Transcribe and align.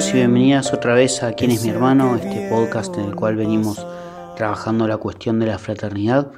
Y 0.00 0.12
bienvenidas 0.14 0.72
otra 0.72 0.94
vez 0.94 1.22
a 1.22 1.34
Quién 1.34 1.50
es 1.50 1.62
mi 1.62 1.68
hermano, 1.68 2.16
este 2.16 2.48
podcast 2.48 2.96
en 2.96 3.04
el 3.04 3.14
cual 3.14 3.36
venimos 3.36 3.86
trabajando 4.34 4.88
la 4.88 4.96
cuestión 4.96 5.38
de 5.38 5.46
la 5.46 5.58
fraternidad. 5.58 6.32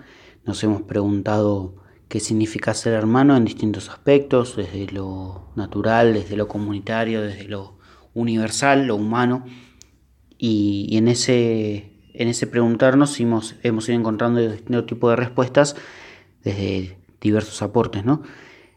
Nos 0.45 0.64
hemos 0.64 0.82
preguntado 0.82 1.77
qué 2.09 2.19
significa 2.19 2.75
ser 2.75 2.95
hermano 2.95 3.37
en 3.37 3.45
distintos 3.45 3.88
aspectos, 3.88 4.56
desde 4.56 4.91
lo 4.91 5.52
natural, 5.55 6.12
desde 6.12 6.37
lo 6.37 6.48
comunitario, 6.48 7.23
desde 7.23 7.45
lo 7.45 7.79
universal, 8.14 8.88
lo 8.88 8.96
humano. 8.96 9.45
Y, 10.38 10.97
en, 10.97 11.06
ese, 11.06 12.01
en 12.15 12.27
ese 12.27 12.48
preguntarnos 12.48 13.20
hemos, 13.20 13.55
hemos 13.62 13.88
ido 13.88 13.97
encontrando 13.97 14.41
distintos 14.41 14.87
tipos 14.87 15.10
de 15.10 15.16
respuestas 15.16 15.77
desde 16.42 16.98
diversos 17.20 17.62
aportes, 17.62 18.05
¿no? 18.05 18.23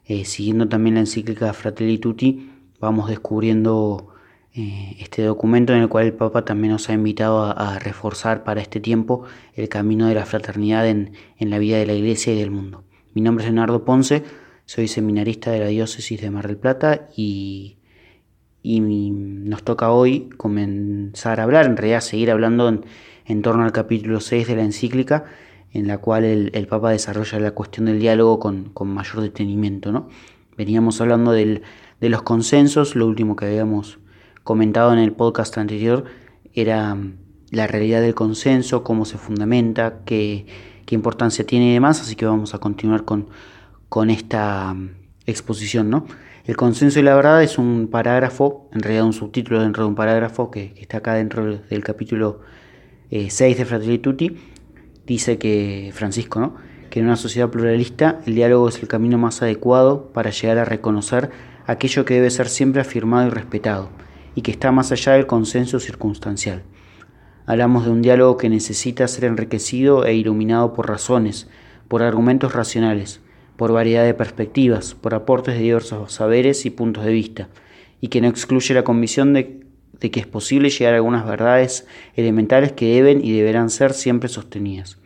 Eh, 0.05 0.25
siguiendo 0.25 0.69
también 0.69 0.93
la 0.93 1.01
encíclica 1.01 1.51
Fratelli 1.53 1.97
Tutti, 1.97 2.51
vamos 2.79 3.09
descubriendo 3.09 4.11
eh, 4.57 4.95
este 4.99 5.21
documento 5.21 5.73
en 5.73 5.81
el 5.81 5.89
cual 5.89 6.05
el 6.05 6.13
Papa 6.13 6.45
también 6.45 6.71
nos 6.71 6.87
ha 6.89 6.93
invitado 6.93 7.43
a, 7.43 7.77
reforzar 7.77 8.45
para 8.45 8.61
este 8.61 8.79
tiempo 8.79 9.25
el 9.53 9.67
camino 9.67 10.07
de 10.07 10.15
la 10.15 10.25
fraternidad 10.25 10.87
en, 10.87 11.11
la 11.39 11.59
vida 11.59 11.77
de 11.77 11.85
la 11.85 11.91
Iglesia 11.91 12.33
y 12.33 12.39
del 12.39 12.51
mundo. 12.51 12.85
Mi 13.13 13.21
nombre 13.21 13.43
es 13.43 13.51
Leonardo 13.51 13.83
Ponce, 13.83 14.23
soy 14.63 14.87
seminarista 14.87 15.51
de 15.51 15.59
la 15.59 15.67
diócesis 15.67 16.21
de 16.21 16.31
Mar 16.31 16.47
del 16.47 16.55
Plata 16.55 17.09
y, 17.17 17.75
nos 18.63 19.61
toca 19.63 19.91
hoy 19.91 20.29
comenzar 20.37 21.41
a 21.41 21.43
hablar, 21.43 21.65
en 21.65 21.75
realidad 21.75 21.99
seguir 21.99 22.31
hablando 22.31 22.69
en, 23.25 23.41
torno 23.41 23.65
al 23.65 23.73
capítulo 23.73 24.21
6 24.21 24.47
de 24.47 24.55
la 24.55 24.63
encíclica, 24.63 25.25
en 25.73 25.85
la 25.87 25.97
cual 25.97 26.23
el, 26.23 26.67
Papa 26.67 26.91
desarrolla 26.91 27.39
la 27.41 27.51
cuestión 27.51 27.87
del 27.87 27.99
diálogo 27.99 28.39
con, 28.39 28.71
mayor 28.85 29.21
detenimiento. 29.21 29.91
¿no? 29.91 30.07
Veníamos 30.57 31.01
hablando 31.01 31.33
de 31.33 31.61
los 31.99 32.21
consensos, 32.21 32.95
lo 32.95 33.05
último 33.05 33.35
que 33.35 33.47
habíamos 33.47 33.99
comentado 34.45 34.93
en 34.93 34.99
el 34.99 35.11
podcast 35.11 35.57
anterior 35.57 36.05
era 36.53 36.93
mm, 36.93 37.17
la 37.49 37.65
realidad 37.65 37.99
del 37.99 38.13
consenso, 38.13 38.83
cómo 38.83 39.03
se 39.03 39.17
fundamenta, 39.17 40.01
qué, 40.05 40.45
importancia 40.91 41.45
tiene 41.45 41.71
y 41.71 41.73
demás, 41.73 41.99
así 41.99 42.15
que 42.15 42.27
vamos 42.27 42.53
a 42.53 42.59
continuar 42.59 43.05
con, 43.05 43.27
con 43.89 44.11
esta 44.11 44.71
mm, 44.73 44.91
exposición. 45.25 45.89
¿no? 45.89 46.05
El 46.45 46.55
consenso 46.55 46.99
y 46.99 47.01
la 47.01 47.15
verdad 47.15 47.41
es 47.41 47.57
un 47.57 47.87
parágrafo, 47.87 48.69
en 48.71 48.81
realidad 48.81 49.05
un 49.05 49.13
subtítulo 49.13 49.63
dentro 49.63 49.83
de 49.83 49.89
un 49.89 49.95
parágrafo 49.95 50.51
que, 50.51 50.75
está 50.77 50.97
acá 50.97 51.15
dentro 51.15 51.57
del 51.57 51.83
capítulo 51.83 52.41
6 53.09 53.41
eh, 53.41 53.55
de 53.55 53.65
Fratelli 53.65 53.97
Tutti. 53.97 54.37
Dice 55.07 55.39
que 55.39 55.89
Francisco, 55.91 56.39
¿no? 56.39 56.55
que 56.91 56.99
en 56.99 57.07
una 57.07 57.15
sociedad 57.15 57.49
pluralista 57.49 58.19
el 58.27 58.35
diálogo 58.35 58.69
es 58.69 58.79
el 58.79 58.87
camino 58.87 59.17
más 59.17 59.41
adecuado 59.41 60.11
para 60.13 60.29
llegar 60.29 60.59
a 60.59 60.65
reconocer 60.65 61.31
aquello 61.65 62.05
que 62.05 62.13
debe 62.13 62.29
ser 62.29 62.47
siempre 62.47 62.81
afirmado 62.81 63.25
y 63.25 63.31
respetado 63.31 64.04
y 64.35 64.41
que 64.41 64.51
está 64.51 64.71
más 64.71 64.91
allá 64.91 65.13
del 65.13 65.25
consenso 65.25 65.79
circunstancial. 65.79 66.63
Hablamos 67.47 67.85
de 67.85 67.91
un 67.91 68.01
diálogo 68.01 68.37
que 68.37 68.49
necesita 68.49 69.07
ser 69.07 69.25
enriquecido 69.25 70.05
e 70.05 70.13
iluminado 70.13 70.73
por 70.73 70.89
razones, 70.89 71.47
por 71.87 72.03
argumentos 72.03 72.53
racionales, 72.53 73.21
por 73.55 73.71
variedad 73.71 74.03
de 74.03 74.13
perspectivas, 74.13 74.93
por 74.93 75.13
aportes 75.13 75.55
de 75.55 75.61
diversos 75.61 76.11
saberes 76.11 76.65
y 76.65 76.69
puntos 76.69 77.05
de 77.05 77.13
vista, 77.13 77.49
y 78.01 78.09
que 78.09 78.19
no 78.19 78.27
excluye 78.27 78.73
la 78.73 78.83
convicción 78.83 79.33
de, 79.33 79.61
que 79.99 80.19
es 80.19 80.27
posible 80.27 80.69
llegar 80.69 80.93
a 80.93 80.97
algunas 80.97 81.25
verdades 81.25 81.87
elementales 82.15 82.73
que 82.73 82.93
deben 82.93 83.23
y 83.23 83.31
deberán 83.31 83.69
ser 83.69 83.93
siempre 83.93 84.27
sostenidas. 84.27 84.97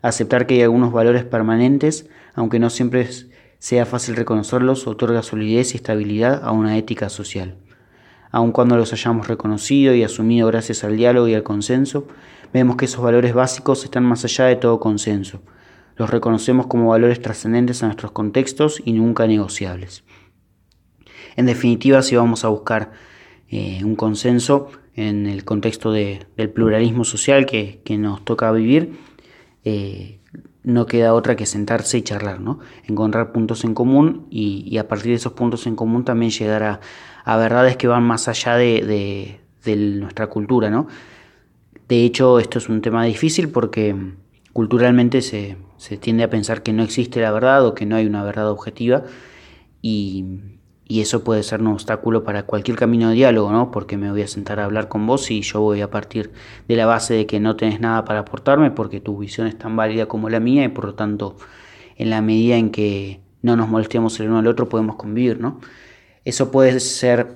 Aceptar 0.00 0.46
que 0.46 0.54
hay 0.54 0.62
algunos 0.62 0.92
valores 0.92 1.24
permanentes, 1.24 2.08
aunque 2.34 2.60
no 2.60 2.70
siempre 2.70 3.08
sea 3.58 3.84
fácil 3.84 4.16
reconocerlos, 4.16 4.86
otorga 4.86 5.22
solidez 5.22 5.74
y 5.74 5.76
estabilidad 5.76 6.40
a 6.44 6.52
una 6.52 6.78
ética 6.78 7.08
social 7.08 7.56
aun 8.30 8.52
cuando 8.52 8.76
los 8.76 8.92
hayamos 8.92 9.28
reconocido 9.28 9.94
y 9.94 10.02
asumido 10.02 10.46
gracias 10.48 10.84
al 10.84 10.96
diálogo 10.96 11.28
y 11.28 11.34
al 11.34 11.42
consenso, 11.42 12.06
vemos 12.52 12.76
que 12.76 12.84
esos 12.84 13.02
valores 13.02 13.34
básicos 13.34 13.84
están 13.84 14.04
más 14.04 14.24
allá 14.24 14.46
de 14.46 14.56
todo 14.56 14.80
consenso. 14.80 15.42
Los 15.96 16.10
reconocemos 16.10 16.66
como 16.66 16.90
valores 16.90 17.20
trascendentes 17.20 17.82
a 17.82 17.86
nuestros 17.86 18.12
contextos 18.12 18.80
y 18.84 18.92
nunca 18.92 19.26
negociables. 19.26 20.04
En 21.36 21.46
definitiva, 21.46 22.02
si 22.02 22.16
vamos 22.16 22.44
a 22.44 22.48
buscar 22.48 22.92
eh, 23.48 23.80
un 23.84 23.96
consenso 23.96 24.68
en 24.94 25.26
el 25.26 25.44
contexto 25.44 25.92
del 25.92 26.50
pluralismo 26.52 27.04
social 27.04 27.46
que, 27.46 27.80
nos 27.98 28.24
toca 28.24 28.50
vivir, 28.52 28.98
eh, 29.64 30.18
no 30.64 30.86
queda 30.86 31.14
otra 31.14 31.36
que 31.36 31.46
sentarse 31.46 31.98
y 31.98 32.02
charlar, 32.02 32.40
¿no? 32.40 32.58
encontrar 32.84 33.32
puntos 33.32 33.64
en 33.64 33.74
común 33.74 34.26
y, 34.30 34.76
a 34.76 34.88
partir 34.88 35.12
de 35.12 35.16
esos 35.16 35.32
puntos 35.32 35.66
en 35.66 35.76
común 35.76 36.04
también 36.04 36.30
llegar 36.30 36.62
a, 36.62 36.80
a 37.28 37.36
verdades 37.36 37.76
que 37.76 37.86
van 37.86 38.04
más 38.04 38.26
allá 38.26 38.56
de, 38.56 39.38
nuestra 39.66 40.28
cultura, 40.28 40.70
¿no? 40.70 40.86
De 41.86 42.06
hecho, 42.06 42.38
esto 42.38 42.56
es 42.56 42.70
un 42.70 42.80
tema 42.80 43.04
difícil 43.04 43.50
porque 43.50 43.94
culturalmente 44.54 45.20
se, 45.20 45.58
tiende 46.00 46.24
a 46.24 46.30
pensar 46.30 46.62
que 46.62 46.72
no 46.72 46.82
existe 46.82 47.20
la 47.20 47.30
verdad 47.30 47.66
o 47.66 47.74
que 47.74 47.84
no 47.84 47.96
hay 47.96 48.06
una 48.06 48.24
verdad 48.24 48.50
objetiva 48.50 49.02
y, 49.82 50.24
eso 50.88 51.22
puede 51.22 51.42
ser 51.42 51.60
un 51.60 51.66
obstáculo 51.66 52.24
para 52.24 52.44
cualquier 52.44 52.78
camino 52.78 53.10
de 53.10 53.16
diálogo, 53.16 53.52
¿no? 53.52 53.70
Porque 53.70 53.98
me 53.98 54.10
voy 54.10 54.22
a 54.22 54.26
sentar 54.26 54.58
a 54.58 54.64
hablar 54.64 54.88
con 54.88 55.06
vos 55.06 55.30
y 55.30 55.42
yo 55.42 55.60
voy 55.60 55.82
a 55.82 55.90
partir 55.90 56.32
de 56.66 56.76
la 56.76 56.86
base 56.86 57.12
de 57.12 57.26
que 57.26 57.40
no 57.40 57.56
tenés 57.56 57.78
nada 57.78 58.06
para 58.06 58.20
aportarme 58.20 58.70
porque 58.70 59.00
tu 59.00 59.18
visión 59.18 59.46
es 59.46 59.58
tan 59.58 59.76
válida 59.76 60.06
como 60.06 60.30
la 60.30 60.40
mía 60.40 60.64
y 60.64 60.68
por 60.68 60.86
lo 60.86 60.94
tanto 60.94 61.36
en 61.96 62.08
la 62.08 62.22
medida 62.22 62.56
en 62.56 62.70
que 62.70 63.20
no 63.42 63.54
nos 63.54 63.68
molestemos 63.68 64.18
el 64.18 64.28
uno 64.28 64.38
al 64.38 64.46
otro 64.46 64.70
podemos 64.70 64.96
convivir, 64.96 65.38
¿no? 65.40 65.60
Eso 66.24 66.50
puede 66.50 66.80
ser 66.80 67.28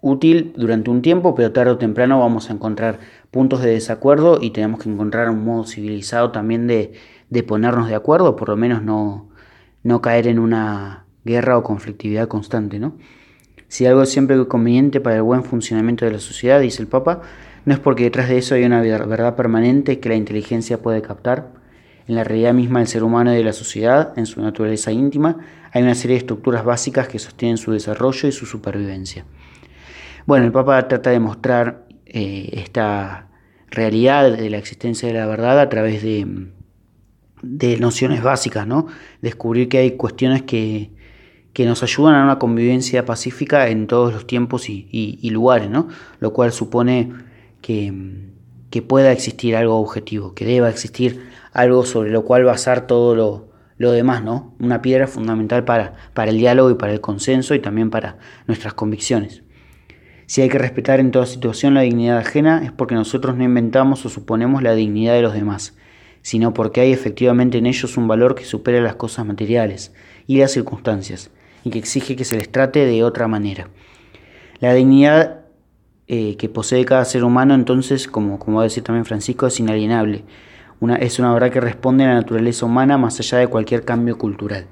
útil 0.00 0.52
durante 0.56 0.90
un 0.90 1.00
tiempo, 1.00 1.34
pero 1.34 1.52
tarde 1.52 1.72
o 1.72 1.78
temprano 1.78 2.20
vamos 2.20 2.50
a 2.50 2.52
encontrar 2.52 2.98
puntos 3.30 3.62
de 3.62 3.70
desacuerdo 3.70 4.38
y 4.40 4.50
tenemos 4.50 4.80
que 4.80 4.90
encontrar 4.90 5.30
un 5.30 5.44
modo 5.44 5.64
civilizado 5.64 6.30
también 6.30 6.66
de, 6.66 6.92
ponernos 7.48 7.88
de 7.88 7.94
acuerdo, 7.94 8.36
por 8.36 8.50
lo 8.50 8.56
menos 8.56 8.82
no, 8.82 9.28
no 9.82 10.02
caer 10.02 10.28
en 10.28 10.38
una 10.38 11.06
guerra 11.24 11.56
o 11.56 11.62
conflictividad 11.62 12.28
constante. 12.28 12.78
¿no? 12.78 12.94
Si 13.68 13.86
algo 13.86 14.02
es 14.02 14.10
siempre 14.10 14.46
conveniente 14.46 15.00
para 15.00 15.16
el 15.16 15.22
buen 15.22 15.42
funcionamiento 15.42 16.04
de 16.04 16.12
la 16.12 16.20
sociedad, 16.20 16.60
dice 16.60 16.82
el 16.82 16.88
Papa, 16.88 17.22
no 17.64 17.72
es 17.72 17.80
porque 17.80 18.04
detrás 18.04 18.28
de 18.28 18.36
eso 18.36 18.54
hay 18.54 18.64
una 18.64 18.82
verdad 18.82 19.36
permanente 19.36 20.00
que 20.00 20.10
la 20.10 20.16
inteligencia 20.16 20.82
puede 20.82 21.00
captar. 21.00 21.48
En 22.06 22.16
la 22.16 22.24
realidad 22.24 22.52
misma 22.52 22.80
del 22.80 22.88
ser 22.88 23.02
humano 23.02 23.32
y 23.32 23.36
de 23.38 23.44
la 23.44 23.54
sociedad, 23.54 24.12
en 24.16 24.26
su 24.26 24.42
naturaleza 24.42 24.92
íntima, 24.92 25.38
hay 25.74 25.82
una 25.82 25.96
serie 25.96 26.14
de 26.14 26.18
estructuras 26.18 26.64
básicas 26.64 27.08
que 27.08 27.18
sostienen 27.18 27.56
su 27.56 27.72
desarrollo 27.72 28.28
y 28.28 28.32
su 28.32 28.46
supervivencia. 28.46 29.26
Bueno, 30.24 30.46
el 30.46 30.52
Papa 30.52 30.86
trata 30.86 31.10
de 31.10 31.18
mostrar 31.18 31.88
eh, 32.06 32.48
esta 32.52 33.28
realidad 33.70 34.30
de 34.36 34.50
la 34.50 34.58
existencia 34.58 35.08
de 35.08 35.14
la 35.14 35.26
verdad 35.26 35.58
a 35.58 35.68
través 35.68 36.00
de, 36.00 36.52
nociones 37.80 38.22
básicas, 38.22 38.68
¿no? 38.68 38.86
Descubrir 39.20 39.68
que 39.68 39.78
hay 39.78 39.90
cuestiones 39.96 40.42
que, 40.42 40.92
nos 41.58 41.82
ayudan 41.82 42.14
a 42.14 42.24
una 42.24 42.38
convivencia 42.38 43.04
pacífica 43.04 43.68
en 43.68 43.88
todos 43.88 44.14
los 44.14 44.28
tiempos 44.28 44.68
y, 44.68 45.30
lugares, 45.30 45.70
¿no? 45.70 45.88
Lo 46.20 46.32
cual 46.32 46.52
supone 46.52 47.12
que, 47.62 47.92
que, 48.70 48.80
pueda 48.80 49.10
existir 49.10 49.56
algo 49.56 49.80
objetivo, 49.80 50.34
que 50.34 50.44
deba 50.46 50.70
existir 50.70 51.26
algo 51.52 51.84
sobre 51.84 52.10
lo 52.10 52.24
cual 52.24 52.44
basar 52.44 52.86
todo 52.86 53.16
lo, 53.16 53.53
lo 53.78 53.92
demás, 53.92 54.22
¿no? 54.22 54.54
Una 54.60 54.82
piedra 54.82 55.06
fundamental 55.06 55.64
para, 55.64 55.94
para 56.14 56.30
el 56.30 56.38
diálogo 56.38 56.70
y 56.70 56.74
para 56.74 56.92
el 56.92 57.00
consenso 57.00 57.54
y 57.54 57.60
también 57.60 57.90
para 57.90 58.18
nuestras 58.46 58.74
convicciones. 58.74 59.42
Si 60.26 60.40
hay 60.40 60.48
que 60.48 60.58
respetar 60.58 61.00
en 61.00 61.10
toda 61.10 61.26
situación 61.26 61.74
la 61.74 61.82
dignidad 61.82 62.18
ajena 62.18 62.64
es 62.64 62.72
porque 62.72 62.94
nosotros 62.94 63.36
no 63.36 63.44
inventamos 63.44 64.06
o 64.06 64.08
suponemos 64.08 64.62
la 64.62 64.74
dignidad 64.74 65.14
de 65.14 65.22
los 65.22 65.34
demás, 65.34 65.76
sino 66.22 66.54
porque 66.54 66.80
hay 66.80 66.92
efectivamente 66.92 67.58
en 67.58 67.66
ellos 67.66 67.98
un 67.98 68.08
valor 68.08 68.34
que 68.34 68.44
supera 68.44 68.80
las 68.80 68.94
cosas 68.94 69.26
materiales 69.26 69.92
y 70.26 70.38
las 70.38 70.52
circunstancias, 70.52 71.30
y 71.64 71.70
que 71.70 71.78
exige 71.78 72.16
que 72.16 72.24
se 72.24 72.36
les 72.36 72.50
trate 72.50 72.86
de 72.86 73.04
otra 73.04 73.28
manera. 73.28 73.68
La 74.60 74.72
dignidad 74.72 75.40
eh, 76.06 76.36
que 76.36 76.48
posee 76.48 76.84
cada 76.86 77.04
ser 77.04 77.24
humano 77.24 77.54
entonces, 77.54 78.08
como, 78.08 78.38
como 78.38 78.56
va 78.56 78.62
a 78.62 78.64
decir 78.64 78.82
también 78.82 79.04
Francisco, 79.04 79.46
es 79.46 79.60
inalienable, 79.60 80.24
es 81.00 81.18
una 81.18 81.32
verdad 81.32 81.50
que 81.50 81.60
responde 81.60 82.04
a 82.04 82.08
la 82.08 82.14
naturaleza 82.14 82.66
humana 82.66 82.98
más 82.98 83.18
allá 83.20 83.38
de 83.38 83.48
cualquier 83.48 83.84
cambio 83.84 84.18
cultural. 84.18 84.66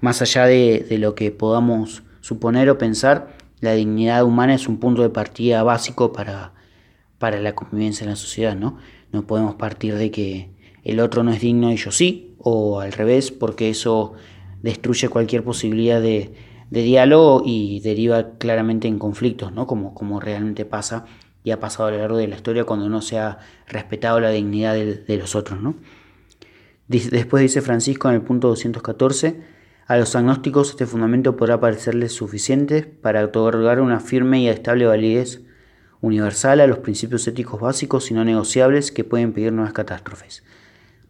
Más 0.00 0.20
allá 0.22 0.46
de, 0.46 0.86
lo 0.98 1.14
que 1.14 1.30
podamos 1.30 2.02
suponer 2.20 2.68
o 2.70 2.78
pensar, 2.78 3.36
la 3.60 3.72
dignidad 3.72 4.24
humana 4.24 4.54
es 4.54 4.68
un 4.68 4.78
punto 4.78 5.02
de 5.02 5.10
partida 5.10 5.62
básico 5.62 6.12
para, 6.12 6.52
para 7.18 7.40
la 7.40 7.54
convivencia 7.54 8.04
en 8.04 8.10
la 8.10 8.16
sociedad. 8.16 8.56
¿no? 8.56 8.78
no 9.12 9.26
podemos 9.26 9.54
partir 9.54 9.94
de 9.94 10.10
que 10.10 10.50
el 10.82 11.00
otro 11.00 11.22
no 11.22 11.32
es 11.32 11.40
digno 11.40 11.72
y 11.72 11.76
yo 11.76 11.90
sí, 11.90 12.34
o 12.38 12.80
al 12.80 12.92
revés, 12.92 13.30
porque 13.30 13.70
eso 13.70 14.12
destruye 14.60 15.08
cualquier 15.08 15.44
posibilidad 15.44 16.02
de, 16.02 16.34
diálogo 16.70 17.42
y 17.46 17.78
deriva 17.80 18.30
claramente 18.38 18.88
en 18.88 18.98
conflictos, 18.98 19.52
¿no? 19.52 19.66
como, 19.68 19.94
como 19.94 20.18
realmente 20.18 20.64
pasa 20.64 21.04
y 21.44 21.50
ha 21.50 21.60
pasado 21.60 21.88
a 21.88 21.92
lo 21.92 21.98
largo 21.98 22.16
de 22.16 22.26
la 22.26 22.36
historia 22.36 22.64
cuando 22.64 22.88
no 22.88 23.02
se 23.02 23.18
ha 23.18 23.38
respetado 23.68 24.18
la 24.18 24.30
dignidad 24.30 24.74
de, 24.74 25.16
los 25.18 25.36
otros. 25.36 25.60
¿no? 25.60 25.76
Después 26.88 27.42
dice 27.42 27.60
Francisco 27.60 28.08
en 28.08 28.14
el 28.14 28.22
punto 28.22 28.48
214, 28.48 29.54
a 29.86 29.98
los 29.98 30.16
agnósticos 30.16 30.70
este 30.70 30.86
fundamento 30.86 31.36
podrá 31.36 31.60
parecerles 31.60 32.14
suficiente 32.14 32.82
para 32.82 33.22
otorgar 33.22 33.80
una 33.80 34.00
firme 34.00 34.40
y 34.40 34.48
estable 34.48 34.86
validez 34.86 35.42
universal 36.00 36.60
a 36.60 36.66
los 36.66 36.78
principios 36.78 37.28
éticos 37.28 37.60
básicos 37.60 38.10
y 38.10 38.14
no 38.14 38.24
negociables 38.24 38.90
que 38.90 39.04
pueden 39.04 39.28
impedir 39.28 39.52
nuevas 39.52 39.74
catástrofes. 39.74 40.42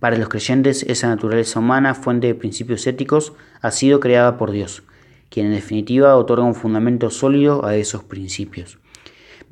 Para 0.00 0.18
los 0.18 0.28
creyentes, 0.28 0.82
esa 0.82 1.08
naturaleza 1.08 1.60
humana, 1.60 1.94
fuente 1.94 2.26
de 2.26 2.34
principios 2.34 2.86
éticos, 2.88 3.32
ha 3.60 3.70
sido 3.70 4.00
creada 4.00 4.36
por 4.36 4.50
Dios, 4.50 4.82
quien 5.30 5.46
en 5.46 5.54
definitiva 5.54 6.16
otorga 6.16 6.44
un 6.44 6.56
fundamento 6.56 7.10
sólido 7.10 7.64
a 7.64 7.76
esos 7.76 8.02
principios. 8.02 8.78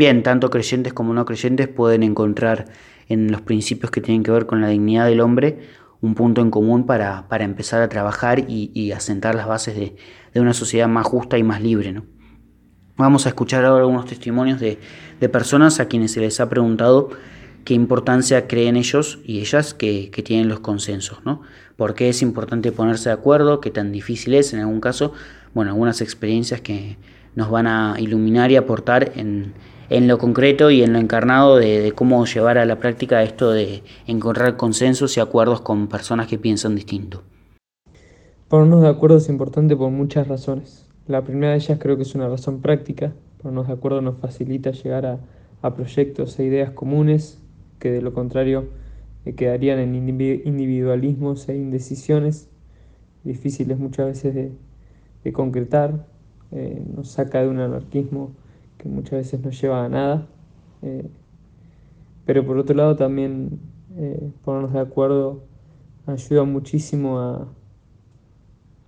Bien, 0.02 0.25
tanto 0.25 0.50
creyentes 0.50 0.93
como 0.93 1.14
no 1.14 1.25
creyentes 1.25 1.69
pueden 1.69 2.02
encontrar 2.02 2.64
en 3.08 3.31
los 3.31 3.40
principios 3.40 3.93
que 3.93 4.00
tienen 4.00 4.25
que 4.25 4.32
ver 4.32 4.46
con 4.46 4.60
la 4.60 4.66
dignidad 4.66 5.06
del 5.06 5.20
hombre 5.20 5.60
un 6.00 6.16
punto 6.16 6.40
en 6.40 6.50
común 6.50 6.87
para, 6.87 7.25
empezar 7.38 7.82
a 7.82 7.88
trabajar 7.88 8.46
y, 8.49 8.90
asentar 8.90 9.37
las 9.37 9.46
bases 9.46 9.76
de, 9.76 10.40
una 10.40 10.54
sociedad 10.54 10.88
más 10.88 11.06
justa 11.06 11.38
y 11.38 11.44
más 11.44 11.62
libre. 11.62 11.93
¿no? 11.93 12.04
Vamos 12.96 13.26
a 13.26 13.28
escuchar 13.28 13.64
ahora 13.64 13.82
algunos 13.82 14.06
testimonios 14.06 14.58
de, 14.58 14.81
de 15.20 15.28
personas 15.28 15.78
a 15.78 15.87
quienes 15.87 16.10
se 16.10 16.19
les 16.19 16.40
ha 16.40 16.48
preguntado 16.48 17.10
qué 17.64 17.75
importancia 17.75 18.48
creen 18.48 18.75
ellos 18.75 19.20
y 19.25 19.38
ellas 19.38 19.72
que, 19.72 20.10
tienen 20.25 20.48
los 20.48 20.58
consensos, 20.58 21.25
¿no? 21.25 21.43
¿Por 21.76 21.94
qué 21.94 22.08
es 22.08 22.22
importante 22.22 22.72
ponerse 22.72 23.10
de 23.10 23.14
acuerdo? 23.14 23.60
¿Qué 23.60 23.70
tan 23.70 23.93
difícil 23.93 24.34
es 24.34 24.52
en 24.52 24.58
algún 24.58 24.81
caso? 24.81 25.12
Bueno, 25.55 25.70
algunas 25.70 26.00
experiencias 26.00 26.60
que 26.60 26.96
nos 27.37 27.52
van 27.52 27.69
a 27.69 27.94
iluminar 28.00 28.50
y 28.50 28.56
aportar 28.56 29.12
en, 29.14 29.55
lo 29.90 30.19
concreto 30.19 30.70
y 30.70 30.82
en 30.82 30.93
lo 30.93 30.99
encarnado 30.99 31.56
de, 31.56 31.93
cómo 31.94 32.25
llevar 32.25 32.58
a 32.58 32.64
la 32.64 32.79
práctica 32.79 33.23
esto 33.23 33.50
de 33.50 33.82
encontrar 34.06 34.56
consensos 34.56 35.17
y 35.17 35.20
acuerdos 35.20 35.61
con 35.61 35.88
personas 35.88 36.26
que 36.26 36.38
piensan 36.38 36.75
distinto. 36.75 37.23
Ponernos 38.49 38.82
de 38.82 38.88
acuerdo 38.88 39.17
es 39.17 39.29
importante 39.29 39.76
por 39.76 39.90
muchas 39.90 40.29
razones. 40.29 40.87
La 41.06 41.23
primera 41.23 41.52
de 41.52 41.58
ellas 41.58 41.79
creo 41.81 41.96
que 41.96 42.02
es 42.02 42.14
una 42.14 42.29
razón 42.29 42.61
práctica. 42.61 43.12
Ponernos 43.40 43.67
de 43.67 43.73
acuerdo 43.73 44.00
nos 44.00 44.19
facilita 44.19 44.70
llegar 44.70 45.06
a, 45.06 45.19
a 45.62 45.75
proyectos 45.75 46.38
e 46.38 46.44
ideas 46.44 46.70
comunes 46.70 47.40
que 47.79 47.90
de 47.90 48.02
lo 48.02 48.12
contrario 48.12 48.67
eh, 49.25 49.34
quedarían 49.34 49.79
en 49.79 49.94
individualismos 49.94 51.49
e 51.49 51.56
indecisiones 51.56 52.49
difíciles 53.25 53.79
muchas 53.79 54.06
veces 54.06 54.34
de, 54.34 55.32
concretar, 55.32 56.06
eh, 56.50 56.82
nos 56.94 57.08
saca 57.08 57.43
de 57.43 57.49
un 57.49 57.61
anarquismo 57.61 58.32
que 58.82 58.88
muchas 58.88 59.12
veces 59.12 59.40
no 59.40 59.50
lleva 59.50 59.84
a 59.84 59.88
nada, 59.88 60.26
eh, 60.82 61.08
pero 62.26 62.44
por 62.44 62.58
otro 62.58 62.75
lado 62.75 62.96
también 62.96 63.61
ponernos 64.43 64.73
de 64.73 64.81
acuerdo 64.81 65.43
ayuda 66.06 66.44
muchísimo 66.44 67.19
a, 67.20 67.46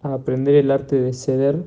aprender 0.03 0.55
el 0.55 0.71
arte 0.71 1.01
de 1.01 1.15
ceder 1.15 1.65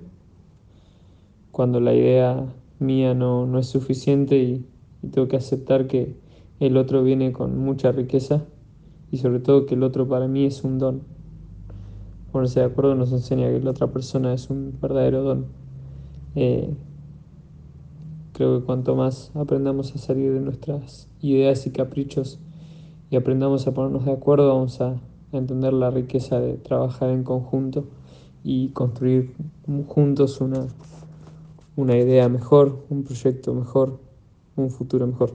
cuando 1.51 1.79
la 1.79 1.95
idea 1.95 2.45
mía 2.77 3.15
no, 3.15 3.57
es 3.57 3.65
suficiente 3.65 4.37
y 4.37 4.63
tengo 5.11 5.27
que 5.27 5.37
aceptar 5.37 5.87
que, 5.87 6.15
el 6.59 6.75
otro 6.75 7.03
viene 7.03 7.33
con 7.33 7.59
mucha 7.59 7.91
riqueza 7.91 8.43
y 9.11 9.17
sobre 9.17 9.39
todo 9.39 9.67
que 9.67 9.75
el 9.75 9.83
otro 9.83 10.07
para 10.07 10.27
mí 10.27 10.45
es 10.45 10.63
un 10.63 10.79
don. 10.79 11.01
Ponerse 12.31 12.61
de 12.61 12.65
acuerdo 12.65 12.95
nos 12.95 13.11
enseña 13.11 13.47
que 13.49 13.59
la 13.59 13.69
otra 13.69 13.85
persona 13.85 14.33
es 14.33 14.49
un 14.49 14.75
verdadero 14.81 15.21
don. 15.21 15.45
Eh, 16.33 16.73
creo 18.37 18.59
que 18.59 18.65
cuanto 18.67 18.95
más 18.95 19.31
aprendamos 19.33 19.95
a 19.95 19.97
salir 19.97 20.31
de 20.31 20.39
nuestras 20.39 21.07
ideas 21.21 21.65
y 21.65 21.71
caprichos 21.71 22.37
y 23.09 23.15
aprendamos 23.15 23.65
a 23.65 23.73
ponernos 23.73 24.05
de 24.05 24.11
acuerdo, 24.11 24.49
vamos 24.49 24.79
a, 24.79 24.95
entender 25.33 25.73
la 25.73 25.89
riqueza 25.89 26.39
de 26.39 26.53
trabajar 26.53 27.09
en 27.09 27.23
conjunto 27.23 27.85
y 28.45 28.69
construir 28.69 29.35
juntos 29.87 30.39
una, 30.39 30.67
una 31.75 31.97
idea 31.97 32.29
mejor, 32.29 32.85
un 32.89 33.03
proyecto 33.03 33.53
mejor, 33.53 33.99
un 34.55 34.69
futuro 34.71 35.05
mejor. 35.05 35.33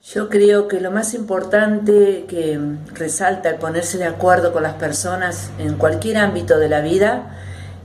Yo 0.00 0.28
creo 0.28 0.68
que 0.68 0.80
lo 0.80 0.92
más 0.92 1.12
importante 1.14 2.24
que 2.28 2.60
resalta 2.94 3.50
el 3.50 3.58
ponerse 3.58 3.98
de 3.98 4.04
acuerdo 4.04 4.52
con 4.52 4.62
las 4.62 4.74
personas 4.74 5.50
en 5.58 5.74
cualquier 5.76 6.18
ámbito 6.18 6.58
de 6.58 6.68
la 6.68 6.82
vida 6.82 7.36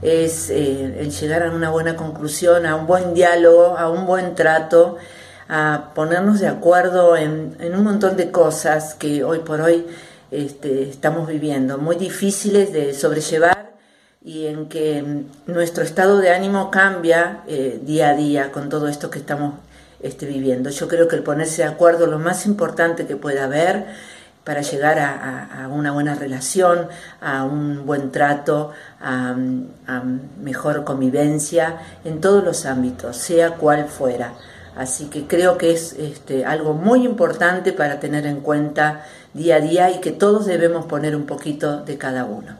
es 0.02 0.50
eh, 0.50 1.00
el 1.00 1.10
llegar 1.10 1.42
a 1.42 1.50
una 1.50 1.70
buena 1.70 1.96
conclusión, 1.96 2.66
a 2.66 2.76
un 2.76 2.86
buen 2.86 3.14
diálogo, 3.14 3.76
a 3.78 3.90
un 3.90 4.06
buen 4.06 4.34
trato, 4.34 4.96
a 5.48 5.92
ponernos 5.94 6.40
de 6.40 6.48
acuerdo 6.48 7.16
en, 7.16 7.56
un 7.60 7.84
montón 7.84 8.16
de 8.16 8.30
cosas 8.30 8.94
que 8.94 9.24
hoy 9.24 9.40
por 9.40 9.60
hoy 9.60 9.86
este, 10.30 10.88
estamos 10.88 11.28
viviendo, 11.28 11.78
muy 11.78 11.96
difíciles 11.96 12.72
de 12.72 12.94
sobrellevar 12.94 13.72
y 14.24 14.46
en 14.46 14.68
que 14.68 15.22
nuestro 15.46 15.84
estado 15.84 16.18
de 16.18 16.30
ánimo 16.30 16.70
cambia 16.70 17.42
eh, 17.46 17.80
día 17.82 18.10
a 18.10 18.16
día 18.16 18.50
con 18.50 18.68
todo 18.68 18.88
esto 18.88 19.08
que 19.08 19.20
estamos 19.20 19.54
esté 20.00 20.26
viviendo. 20.26 20.70
Yo 20.70 20.88
creo 20.88 21.08
que 21.08 21.16
el 21.16 21.22
ponerse 21.22 21.62
de 21.62 21.68
acuerdo 21.68 22.04
es 22.04 22.10
lo 22.10 22.18
más 22.18 22.46
importante 22.46 23.06
que 23.06 23.16
pueda 23.16 23.44
haber 23.44 23.86
para 24.46 24.62
llegar 24.62 25.00
a, 25.00 25.68
una 25.68 25.90
buena 25.90 26.14
relación, 26.14 26.86
a 27.20 27.42
un 27.42 27.84
buen 27.84 28.12
trato, 28.12 28.70
a, 29.00 29.34
mejor 30.40 30.84
convivencia 30.84 31.78
en 32.04 32.20
todos 32.20 32.44
los 32.44 32.64
ámbitos, 32.64 33.16
sea 33.16 33.56
cual 33.56 33.86
fuera. 33.86 34.34
Así 34.76 35.06
que 35.06 35.26
creo 35.26 35.58
que 35.58 35.72
es 35.72 35.94
este, 35.94 36.44
algo 36.44 36.74
muy 36.74 37.04
importante 37.04 37.72
para 37.72 37.98
tener 37.98 38.24
en 38.24 38.40
cuenta 38.40 39.04
día 39.34 39.56
a 39.56 39.60
día 39.60 39.90
y 39.90 40.00
que 40.00 40.12
todos 40.12 40.46
debemos 40.46 40.86
poner 40.86 41.16
un 41.16 41.26
poquito 41.26 41.82
de 41.82 41.98
cada 41.98 42.24
uno. 42.24 42.56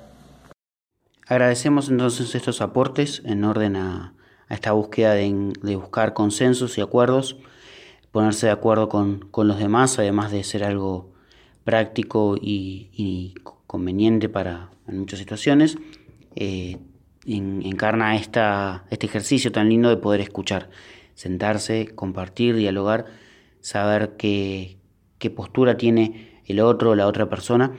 Agradecemos 1.29 1.89
entonces 1.89 2.35
estos 2.35 2.61
aportes 2.63 3.23
en 3.25 3.45
orden 3.45 3.77
a, 3.77 4.13
esta 4.49 4.73
búsqueda 4.73 5.15
de, 5.15 5.77
buscar 5.77 6.15
consensos 6.15 6.79
y 6.79 6.81
acuerdos, 6.81 7.37
ponerse 8.11 8.47
de 8.47 8.53
acuerdo 8.53 8.89
con, 8.89 9.31
los 9.37 9.59
demás, 9.59 10.01
además 10.01 10.33
de 10.33 10.43
ser 10.43 10.65
algo 10.65 11.16
práctico 11.67 12.37
y, 12.41 13.35
conveniente 13.67 14.29
para 14.29 14.71
en 14.87 15.01
muchas 15.01 15.19
situaciones, 15.19 15.77
eh, 16.37 16.79
encarna 17.27 18.15
esta, 18.15 18.85
este 18.91 19.07
ejercicio 19.07 19.51
tan 19.51 19.69
lindo 19.69 19.89
de 19.91 19.97
poder 19.97 20.21
escuchar, 20.21 20.71
sentarse, 21.15 21.89
compartir, 21.95 22.55
dialogar, 22.55 23.07
saber 23.61 24.15
qué, 24.17 24.77
qué 25.19 25.29
postura 25.29 25.77
tiene 25.77 26.41
el 26.47 26.61
otro 26.61 26.95
la 26.95 27.09
otra 27.09 27.29
persona 27.29 27.73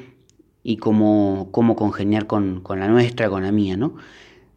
y 0.62 0.76
cómo, 0.76 1.48
cómo 1.52 1.78
congeniar 1.78 2.28
con, 2.28 2.60
con, 2.60 2.82
la 2.82 2.90
nuestra, 2.90 3.30
con 3.30 3.44
la 3.44 3.54
mía, 3.54 3.78
¿no? 3.78 3.96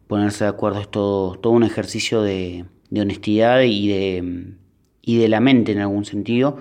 ponerse 0.07 0.43
de 0.43 0.49
acuerdo 0.49 0.81
es 0.81 0.91
todo, 0.91 1.35
todo 1.35 1.53
un 1.53 1.63
ejercicio 1.63 2.21
de, 2.21 2.65
honestidad 2.93 3.61
y 3.61 3.87
de, 3.87 4.55
y 5.01 5.17
de 5.17 5.29
la 5.29 5.39
mente 5.39 5.71
en 5.71 5.79
algún 5.79 6.03
sentido, 6.03 6.57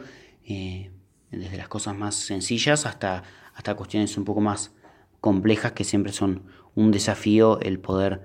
eh, 0.46 0.89
desde 1.30 1.56
las 1.56 1.68
cosas 1.68 1.96
más 1.96 2.14
sencillas 2.14 2.86
hasta, 2.86 3.22
hasta 3.54 3.74
cuestiones 3.74 4.16
un 4.16 4.24
poco 4.24 4.40
más 4.40 4.72
complejas 5.20 5.72
que 5.72 5.84
siempre 5.84 6.12
son 6.12 6.42
un 6.74 6.90
desafío 6.90 7.60
el 7.60 7.78
poder 7.78 8.22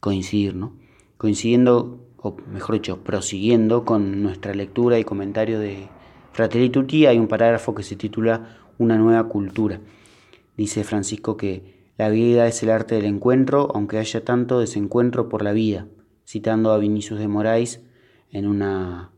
coincidir, 0.00 0.54
¿no? 0.54 0.76
Coincidiendo, 1.18 2.06
o 2.18 2.36
mejor 2.52 2.76
dicho, 2.76 3.02
prosiguiendo 3.02 3.84
con 3.84 4.22
nuestra 4.22 4.54
lectura 4.54 4.98
y 4.98 5.04
comentario 5.04 5.58
de 5.58 5.88
Fratelli 6.32 6.70
Tutti, 6.70 7.06
hay 7.06 7.18
un 7.18 7.28
parágrafo 7.28 7.74
que 7.74 7.82
se 7.82 7.96
titula 7.96 8.58
Una 8.78 8.96
nueva 8.98 9.28
cultura. 9.28 9.80
Dice 10.56 10.84
Francisco 10.84 11.36
que 11.36 11.90
la 11.96 12.10
vida 12.10 12.46
es 12.46 12.62
el 12.62 12.70
arte 12.70 12.94
del 12.94 13.06
encuentro, 13.06 13.70
aunque 13.74 13.98
haya 13.98 14.24
tanto 14.24 14.60
desencuentro 14.60 15.28
por 15.28 15.42
la 15.42 15.52
vida, 15.52 15.86
citando 16.26 16.72
a 16.72 16.78
Vinicius 16.78 17.18
de 17.18 17.28
Moraes 17.28 17.80
en 18.30 18.46
una, 18.46 19.12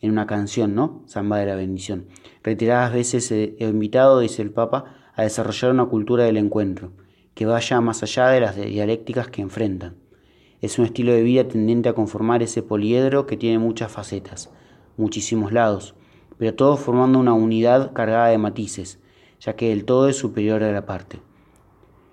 en 0.00 0.10
una 0.10 0.26
canción, 0.26 0.74
¿no? 0.74 1.02
Samba 1.06 1.38
de 1.38 1.46
la 1.46 1.56
bendición. 1.56 2.06
Retiradas 2.42 2.92
veces 2.92 3.30
he 3.30 3.56
invitado, 3.60 4.20
dice 4.20 4.42
el 4.42 4.50
Papa, 4.50 4.96
a 5.14 5.22
desarrollar 5.22 5.72
una 5.72 5.86
cultura 5.86 6.24
del 6.24 6.36
encuentro, 6.36 6.92
que 7.34 7.46
vaya 7.46 7.80
más 7.80 8.02
allá 8.02 8.28
de 8.28 8.40
las 8.40 8.56
dialécticas 8.56 9.28
que 9.28 9.42
enfrentan. 9.42 9.96
Es 10.60 10.78
un 10.78 10.84
estilo 10.84 11.12
de 11.12 11.22
vida 11.22 11.46
tendiente 11.46 11.88
a 11.88 11.92
conformar 11.92 12.42
ese 12.42 12.62
poliedro 12.62 13.26
que 13.26 13.36
tiene 13.36 13.58
muchas 13.58 13.92
facetas, 13.92 14.50
muchísimos 14.96 15.52
lados, 15.52 15.94
pero 16.36 16.54
todo 16.54 16.76
formando 16.76 17.18
una 17.18 17.32
unidad 17.32 17.92
cargada 17.92 18.28
de 18.28 18.38
matices, 18.38 19.00
ya 19.40 19.54
que 19.54 19.72
el 19.72 19.84
todo 19.84 20.08
es 20.08 20.16
superior 20.16 20.62
a 20.62 20.72
la 20.72 20.86
parte. 20.86 21.20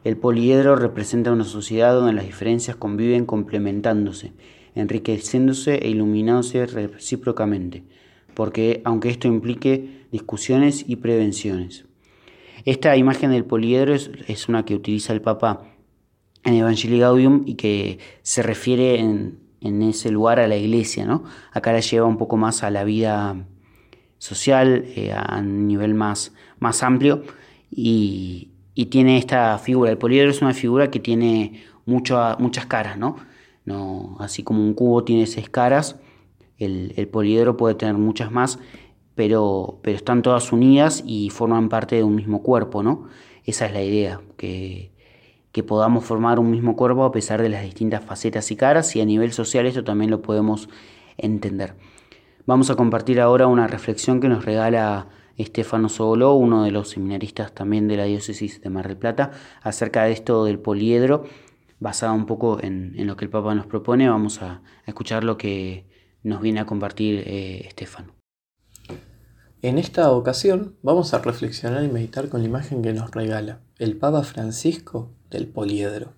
El 0.03 0.17
poliedro 0.17 0.75
representa 0.75 1.31
una 1.31 1.43
sociedad 1.43 1.93
donde 1.93 2.13
las 2.13 2.25
diferencias 2.25 2.75
conviven 2.75 3.25
complementándose, 3.25 4.33
enriqueciéndose 4.75 5.75
e 5.75 5.89
iluminándose 5.89 6.65
recíprocamente, 6.65 7.83
porque 8.33 8.81
aunque 8.85 9.09
esto 9.09 9.27
implique 9.27 10.05
discusiones 10.11 10.85
y 10.87 10.97
prevenciones. 10.97 11.85
Esta 12.65 12.95
imagen 12.97 13.31
del 13.31 13.45
poliedro 13.45 13.93
es, 13.93 14.49
una 14.49 14.65
que 14.65 14.75
utiliza 14.75 15.13
el 15.13 15.21
Papa 15.21 15.63
en 16.43 16.55
Evangelii 16.55 16.99
Gaudium 16.99 17.43
y 17.45 17.55
que 17.55 17.99
se 18.21 18.41
refiere 18.41 18.99
en, 18.99 19.39
ese 19.61 20.11
lugar 20.11 20.39
a 20.39 20.47
la 20.47 20.57
iglesia, 20.57 21.05
¿no? 21.05 21.23
Acá 21.51 21.73
la 21.73 21.79
lleva 21.79 22.05
un 22.05 22.17
poco 22.17 22.37
más 22.37 22.61
a 22.61 22.69
la 22.69 22.83
vida 22.83 23.47
social, 24.19 24.85
eh, 24.95 25.11
a 25.11 25.39
un 25.39 25.67
nivel 25.67 25.95
más, 25.95 26.33
más 26.59 26.83
amplio 26.83 27.23
y, 27.71 28.49
y 28.75 28.87
tiene 28.87 29.17
esta 29.17 29.57
figura. 29.57 29.89
El 29.89 29.97
poliedro 29.97 30.29
es 30.29 30.41
una 30.41 30.53
figura 30.53 30.91
que 30.91 30.99
tiene 30.99 31.63
muchas 31.85 32.65
caras, 32.67 32.97
¿no? 32.97 33.15
¿No? 33.65 34.15
Así 34.19 34.43
como 34.43 34.63
un 34.63 34.73
cubo 34.73 35.03
tiene 35.03 35.27
seis 35.27 35.49
caras, 35.49 35.99
El, 36.57 37.07
poliedro 37.11 37.57
puede 37.57 37.75
tener 37.75 37.95
muchas 37.95 38.31
más, 38.31 38.59
pero, 39.15 39.79
pero 39.81 39.97
están 39.97 40.21
todas 40.21 40.51
unidas 40.53 41.03
y 41.05 41.29
forman 41.29 41.69
parte 41.69 41.95
de 41.97 42.03
un 42.03 42.15
mismo 42.15 42.43
cuerpo, 42.43 42.83
¿no? 42.83 43.07
Esa 43.43 43.65
es 43.65 43.73
la 43.73 43.83
idea, 43.83 44.21
que, 44.37 44.91
que 45.51 45.63
podamos 45.63 46.05
formar 46.05 46.39
un 46.39 46.51
mismo 46.51 46.75
cuerpo 46.75 47.03
a 47.03 47.11
pesar 47.11 47.41
de 47.41 47.49
las 47.49 47.63
distintas 47.63 48.03
facetas 48.03 48.51
y 48.51 48.55
caras 48.55 48.95
y 48.95 49.01
a 49.01 49.05
nivel 49.05 49.31
social 49.33 49.65
esto 49.65 49.83
también 49.83 50.11
lo 50.11 50.21
podemos 50.21 50.69
entender. 51.17 51.75
Vamos 52.45 52.69
a 52.69 52.75
compartir 52.75 53.19
ahora 53.19 53.47
una 53.47 53.65
reflexión 53.65 54.19
que 54.19 54.27
nos 54.27 54.45
regala 54.45 55.07
Estefano 55.37 55.89
Solo, 55.89 56.33
uno 56.33 56.63
de 56.63 56.71
los 56.71 56.89
seminaristas 56.89 57.53
también 57.53 57.87
de 57.87 57.97
la 57.97 58.05
diócesis 58.05 58.61
de 58.61 58.69
Mar 58.69 58.87
del 58.87 58.97
Plata, 58.97 59.31
acerca 59.61 60.03
de 60.03 60.11
esto 60.11 60.45
del 60.45 60.59
poliedro, 60.59 61.23
basado 61.79 62.13
un 62.13 62.25
poco 62.25 62.61
en, 62.61 62.93
lo 63.05 63.15
que 63.15 63.25
el 63.25 63.31
Papa 63.31 63.55
nos 63.55 63.65
propone. 63.65 64.09
Vamos 64.09 64.41
a, 64.41 64.61
escuchar 64.85 65.23
lo 65.23 65.37
que 65.37 65.85
nos 66.23 66.41
viene 66.41 66.59
a 66.59 66.65
compartir 66.65 67.23
eh, 67.25 67.67
Estefano. 67.67 68.13
En 69.61 69.77
esta 69.77 70.11
ocasión 70.11 70.75
vamos 70.83 71.13
a 71.13 71.19
reflexionar 71.19 71.83
y 71.83 71.87
meditar 71.87 72.29
con 72.29 72.41
la 72.41 72.47
imagen 72.47 72.81
que 72.81 72.93
nos 72.93 73.11
regala 73.11 73.61
el 73.79 73.97
Papa 73.97 74.23
Francisco 74.23 75.11
del 75.29 75.47
poliedro. 75.47 76.13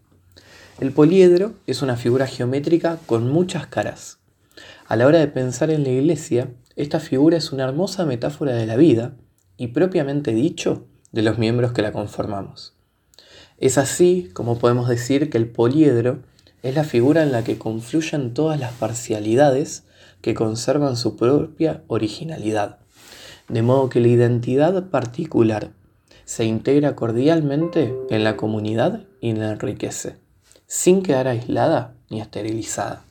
El 0.80 0.92
poliedro 0.92 1.54
es 1.66 1.82
una 1.82 1.96
figura 1.96 2.28
geométrica 2.28 3.00
con 3.06 3.32
muchas 3.32 3.66
caras. 3.68 4.20
A 4.88 4.96
la 4.96 5.08
hora 5.08 5.20
de 5.20 5.28
pensar 5.28 5.72
en 5.72 5.84
la 5.84 5.90
iglesia, 5.90 6.52
esta 6.76 7.00
figura 7.00 7.38
es 7.38 7.52
una 7.52 7.64
hermosa 7.64 8.06
metáfora 8.06 8.54
de 8.54 8.68
la 8.68 8.76
vida 8.76 9.16
y 9.58 9.68
propiamente 9.68 10.34
dicho 10.34 10.86
de 11.12 11.24
los 11.24 11.40
miembros 11.40 11.72
que 11.72 11.82
la 11.82 11.92
conformamos. 11.92 12.77
Es 13.58 13.78
así 13.78 14.30
como 14.34 14.60
podemos 14.60 14.88
decir 14.88 15.30
que 15.30 15.38
el 15.38 15.48
poliedro 15.48 16.20
es 16.64 16.76
la 16.76 16.84
figura 16.84 17.24
en 17.24 17.32
la 17.32 17.44
que 17.44 17.58
confluyen 17.58 18.34
todas 18.34 18.60
las 18.60 18.74
parcialidades 18.74 19.84
que 20.22 20.34
conservan 20.34 20.98
su 20.98 21.16
propia 21.16 21.84
originalidad, 21.88 22.80
de 23.48 23.62
modo 23.62 23.90
que 23.90 24.00
la 24.00 24.10
identidad 24.10 24.90
particular 24.90 25.72
se 26.26 26.46
integra 26.46 26.96
cordialmente 26.96 27.96
en 28.10 28.24
la 28.24 28.36
comunidad 28.36 29.06
y 29.22 29.34
la 29.34 29.52
enriquece, 29.52 30.18
sin 30.66 31.02
quedar 31.02 31.28
aislada 31.28 31.96
ni 32.10 32.20
esterilizada. 32.20 33.04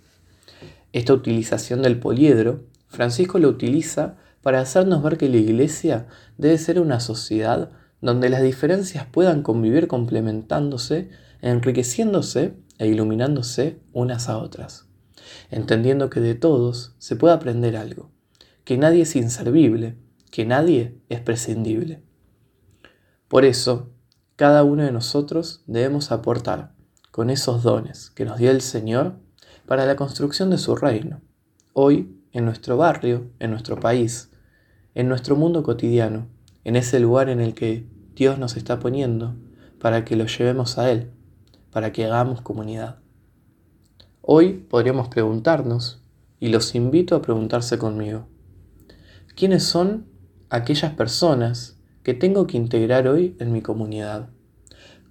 Esta 0.93 1.15
utilización 1.15 1.83
del 1.83 1.99
poliedro, 1.99 2.61
Francisco 2.89 3.39
lo 3.39 3.49
utiliza 3.49 4.17
para 4.43 4.61
hacernos 4.61 5.03
ver 5.03 5.17
que 5.17 5.29
la 5.29 5.39
iglesia 5.39 6.07
debe 6.37 6.59
ser 6.59 6.79
una 6.79 7.01
sociedad 7.01 7.71
donde 8.07 8.31
las 8.31 8.41
diferencias 8.41 9.05
puedan 9.05 9.43
convivir 9.43 9.89
complementándose, 9.89 11.11
enriqueciéndose 11.41 12.57
e 12.79 12.87
iluminándose 12.87 13.81
unas 13.93 14.29
a 14.29 14.39
otras, 14.39 14.87
entendiendo 15.51 16.09
que 16.09 16.21
de 16.21 16.37
todos 16.37 16.95
se 16.99 17.17
puede 17.17 17.35
aprender 17.35 17.77
algo, 17.77 18.13
que 18.63 18.79
nadie 18.79 19.03
es 19.03 19.17
inservible, 19.17 19.99
que 20.31 20.47
nadie 20.47 21.01
es 21.09 21.21
prescindible. 21.21 22.05
Por 23.27 23.45
eso, 23.45 23.91
cada 24.37 24.63
uno 24.63 24.85
de 24.85 24.93
nosotros 24.93 25.65
debemos 25.67 26.13
aportar 26.13 26.75
con 27.11 27.29
esos 27.29 27.65
dones 27.65 28.11
que 28.11 28.25
nos 28.25 28.39
dio 28.39 28.53
el 28.53 28.61
Señor 28.61 29.19
para 29.67 29.85
la 29.85 29.97
construcción 29.97 30.51
de 30.51 30.59
su 30.59 30.77
reino, 30.77 31.23
hoy 31.73 32.23
en 32.31 32.45
nuestro 32.45 32.77
barrio, 32.77 33.33
en 33.41 33.51
nuestro 33.51 33.81
país, 33.81 34.31
en 34.95 35.09
nuestro 35.09 35.35
mundo 35.35 35.65
cotidiano, 35.65 36.29
en 36.63 36.77
ese 36.77 37.01
lugar 37.01 37.31
en 37.31 37.41
el 37.41 37.55
que 37.55 37.96
Dios 38.17 38.41
nos 38.41 38.57
está 38.57 38.81
poniendo 38.81 39.37
para 39.81 40.05
que 40.05 40.17
lo 40.17 40.27
llevemos 40.27 40.79
a 40.79 40.91
Él, 40.91 41.13
para 41.71 41.93
que 41.93 42.05
hagamos 42.05 42.41
comunidad. 42.41 42.99
Hoy 44.23 44.55
podríamos 44.55 45.07
preguntarnos, 45.07 46.03
y 46.41 46.49
los 46.49 46.75
invito 46.75 47.15
a 47.15 47.23
preguntarse 47.23 47.79
conmigo, 47.79 48.27
¿quiénes 49.37 49.63
son 49.63 50.07
aquellas 50.51 50.93
personas 50.93 51.77
que 52.07 52.15
tengo 52.15 52.47
que 52.47 52.57
integrar 52.57 53.09
hoy 53.09 53.37
en 53.41 53.53
mi 53.53 53.63
comunidad. 53.63 54.29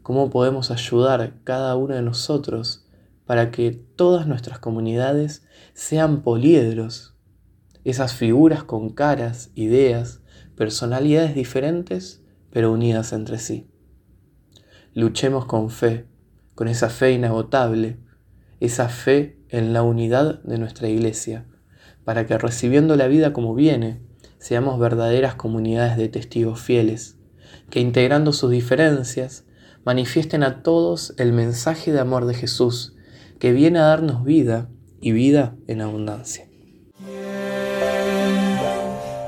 ¿Cómo 0.01 0.29
podemos 0.29 0.71
ayudar 0.71 1.33
cada 1.43 1.75
uno 1.75 1.93
de 1.93 2.01
nosotros 2.01 2.85
para 3.25 3.51
que 3.51 3.71
todas 3.71 4.27
nuestras 4.27 4.59
comunidades 4.59 5.45
sean 5.73 6.21
poliedros? 6.21 7.13
Esas 7.83 8.13
figuras 8.13 8.63
con 8.63 8.91
caras, 8.91 9.51
ideas, 9.55 10.21
personalidades 10.55 11.35
diferentes, 11.35 12.23
pero 12.55 12.71
unidas 12.71 13.11
entre 13.11 13.37
sí. 13.37 13.67
Luchemos 14.93 15.43
con 15.43 15.69
fe, 15.69 16.05
con 16.53 16.69
esa 16.69 16.87
fe 16.87 17.11
inagotable, 17.11 17.97
esa 18.61 18.87
fe 18.87 19.37
en 19.49 19.73
la 19.73 19.83
unidad 19.83 20.41
de 20.43 20.57
nuestra 20.57 20.87
iglesia, 20.87 21.45
para 22.05 22.25
que 22.25 22.37
recibiendo 22.37 22.95
la 22.95 23.07
vida 23.07 23.33
como 23.33 23.55
viene, 23.55 23.99
seamos 24.37 24.79
verdaderas 24.79 25.35
comunidades 25.35 25.97
de 25.97 26.07
testigos 26.07 26.61
fieles, 26.61 27.17
que 27.69 27.81
integrando 27.81 28.31
sus 28.31 28.51
diferencias, 28.51 29.43
manifiesten 29.83 30.41
a 30.41 30.63
todos 30.63 31.13
el 31.17 31.33
mensaje 31.33 31.91
de 31.91 31.99
amor 31.99 32.25
de 32.25 32.35
Jesús, 32.35 32.95
que 33.37 33.51
viene 33.51 33.79
a 33.79 33.87
darnos 33.87 34.23
vida 34.23 34.69
y 35.01 35.11
vida 35.11 35.57
en 35.67 35.81
abundancia. 35.81 36.47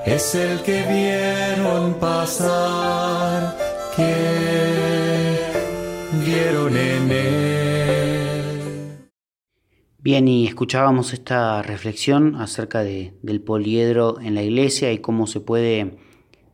Es 0.07 0.35
el 0.35 0.61
que 0.61 0.83
vieron 0.83 1.95
pasar, 1.95 3.57
que 3.93 5.35
vieron 6.25 6.77
en 6.77 7.11
él. 7.11 7.47
Bien, 9.99 10.29
y 10.29 10.47
escuchábamos 10.47 11.11
esta 11.11 11.61
reflexión 11.61 12.37
acerca 12.37 12.85
del 12.85 13.41
poliedro 13.41 14.21
en 14.21 14.33
la 14.33 14.43
iglesia 14.43 14.93
y 14.93 14.99
cómo 14.99 15.27
se 15.27 15.41
puede 15.41 15.97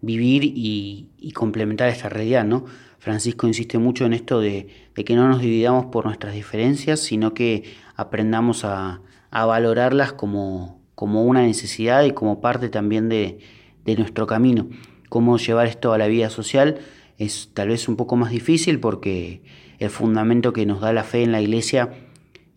vivir 0.01 0.43
y, 0.43 1.31
complementar 1.35 1.89
esta 1.89 2.09
realidad, 2.09 2.45
¿no? 2.45 2.65
Francisco 2.97 3.45
insiste 3.45 3.77
mucho 3.77 4.05
en 4.05 4.13
esto 4.13 4.39
de, 4.41 4.67
que 4.95 5.15
no 5.15 5.27
nos 5.27 5.41
dividamos 5.41 5.85
por 5.85 6.05
nuestras 6.05 6.33
diferencias, 6.33 7.01
sino 7.01 7.35
que 7.35 7.75
aprendamos 7.95 8.65
a, 8.65 9.01
valorarlas 9.31 10.13
como, 10.13 10.82
como, 10.95 11.23
una 11.23 11.41
necesidad 11.41 12.03
y 12.03 12.11
como 12.11 12.41
parte 12.41 12.69
también 12.69 13.09
de, 13.09 13.39
de 13.85 13.95
nuestro 13.95 14.27
camino. 14.27 14.67
Cómo 15.09 15.37
llevar 15.37 15.67
esto 15.67 15.93
a 15.93 15.97
la 15.97 16.07
vida 16.07 16.29
social 16.29 16.79
es 17.17 17.51
tal 17.53 17.69
vez 17.69 17.87
un 17.87 17.95
poco 17.95 18.15
más 18.15 18.31
difícil 18.31 18.79
porque 18.79 19.41
el 19.79 19.89
fundamento 19.89 20.53
que 20.53 20.65
nos 20.65 20.81
da 20.81 20.93
la 20.93 21.03
fe 21.03 21.23
en 21.23 21.31
la 21.31 21.41
iglesia 21.41 21.91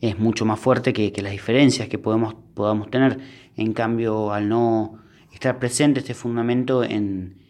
es 0.00 0.18
mucho 0.18 0.44
más 0.44 0.60
fuerte 0.60 0.92
que, 0.92 1.12
las 1.22 1.32
diferencias 1.32 1.88
que 1.88 1.98
podemos, 1.98 2.34
podamos 2.54 2.90
tener. 2.90 3.18
En 3.56 3.72
cambio, 3.72 4.32
al 4.32 4.48
no 4.48 4.98
estar 5.32 5.58
presente 5.58 6.00
este 6.00 6.14
fundamento 6.14 6.84
en, 6.84 7.44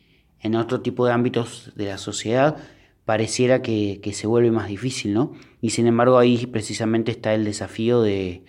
otro 0.55 0.81
tipo 0.81 1.05
de 1.07 1.13
ámbitos 1.13 1.73
de 1.75 1.87
la 1.87 1.99
sociedad, 1.99 2.57
pareciera 3.05 3.63
que, 3.63 4.01
se 4.13 4.27
vuelve 4.27 4.53
más 4.53 4.69
difícil, 4.69 5.13
¿no? 5.13 5.33
Y 5.61 5.71
sin 5.71 5.89
embargo 5.89 6.19
ahí 6.19 6.47
precisamente 6.47 7.11
está 7.11 7.35
el 7.35 7.45
desafío 7.45 8.01
de, 8.03 8.45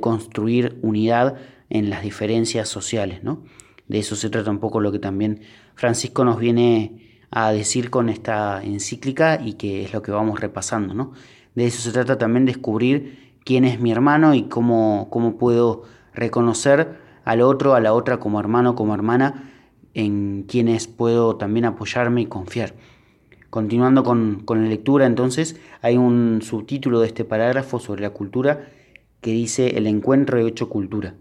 construir 0.00 0.78
unidad 0.82 1.36
en 1.70 1.90
las 1.90 2.02
diferencias 2.02 2.68
sociales, 2.68 3.22
¿no? 3.22 3.42
De 3.88 3.98
eso 3.98 4.16
se 4.16 4.30
trata 4.30 4.50
un 4.50 4.58
poco 4.58 4.80
lo 4.80 4.92
que 4.92 4.98
también 4.98 5.42
Francisco 5.74 6.24
nos 6.24 6.38
viene 6.38 7.20
a 7.30 7.52
decir 7.52 7.90
con 7.90 8.08
esta 8.08 8.62
encíclica 8.62 9.40
y 9.44 9.54
que 9.54 9.84
es 9.84 9.92
lo 9.92 10.02
que 10.02 10.12
vamos 10.12 10.40
repasando, 10.40 10.94
¿no? 10.94 11.12
De 11.54 11.66
eso 11.66 11.80
se 11.80 11.92
trata 11.92 12.18
también 12.18 12.44
descubrir 12.44 13.34
quién 13.44 13.64
es 13.64 13.80
mi 13.80 13.92
hermano 13.92 14.34
y 14.34 14.44
cómo, 14.44 15.08
cómo 15.10 15.38
puedo 15.38 15.84
reconocer 16.14 16.98
al 17.24 17.40
otro, 17.40 17.74
a 17.74 17.80
la 17.80 17.92
otra 17.92 18.18
como 18.18 18.40
hermano, 18.40 18.74
como 18.74 18.94
hermana, 18.94 19.52
en 19.94 20.44
quienes 20.48 20.86
puedo 20.88 21.36
también 21.36 21.64
apoyarme 21.64 22.22
y 22.22 22.26
confiar. 22.26 22.74
Continuando 23.50 24.02
con, 24.02 24.42
con, 24.44 24.62
la 24.62 24.68
lectura, 24.68 25.06
entonces, 25.06 25.58
hay 25.80 25.96
un 25.96 26.42
subtítulo 26.42 27.00
de 27.00 27.06
este 27.06 27.24
parágrafo 27.24 27.78
sobre 27.78 28.02
la 28.02 28.10
cultura 28.10 28.68
que 29.20 29.30
dice 29.30 29.78
el 29.78 29.86
encuentro 29.86 30.38
de 30.38 30.48
hecho 30.48 30.68
cultura. 30.68 31.14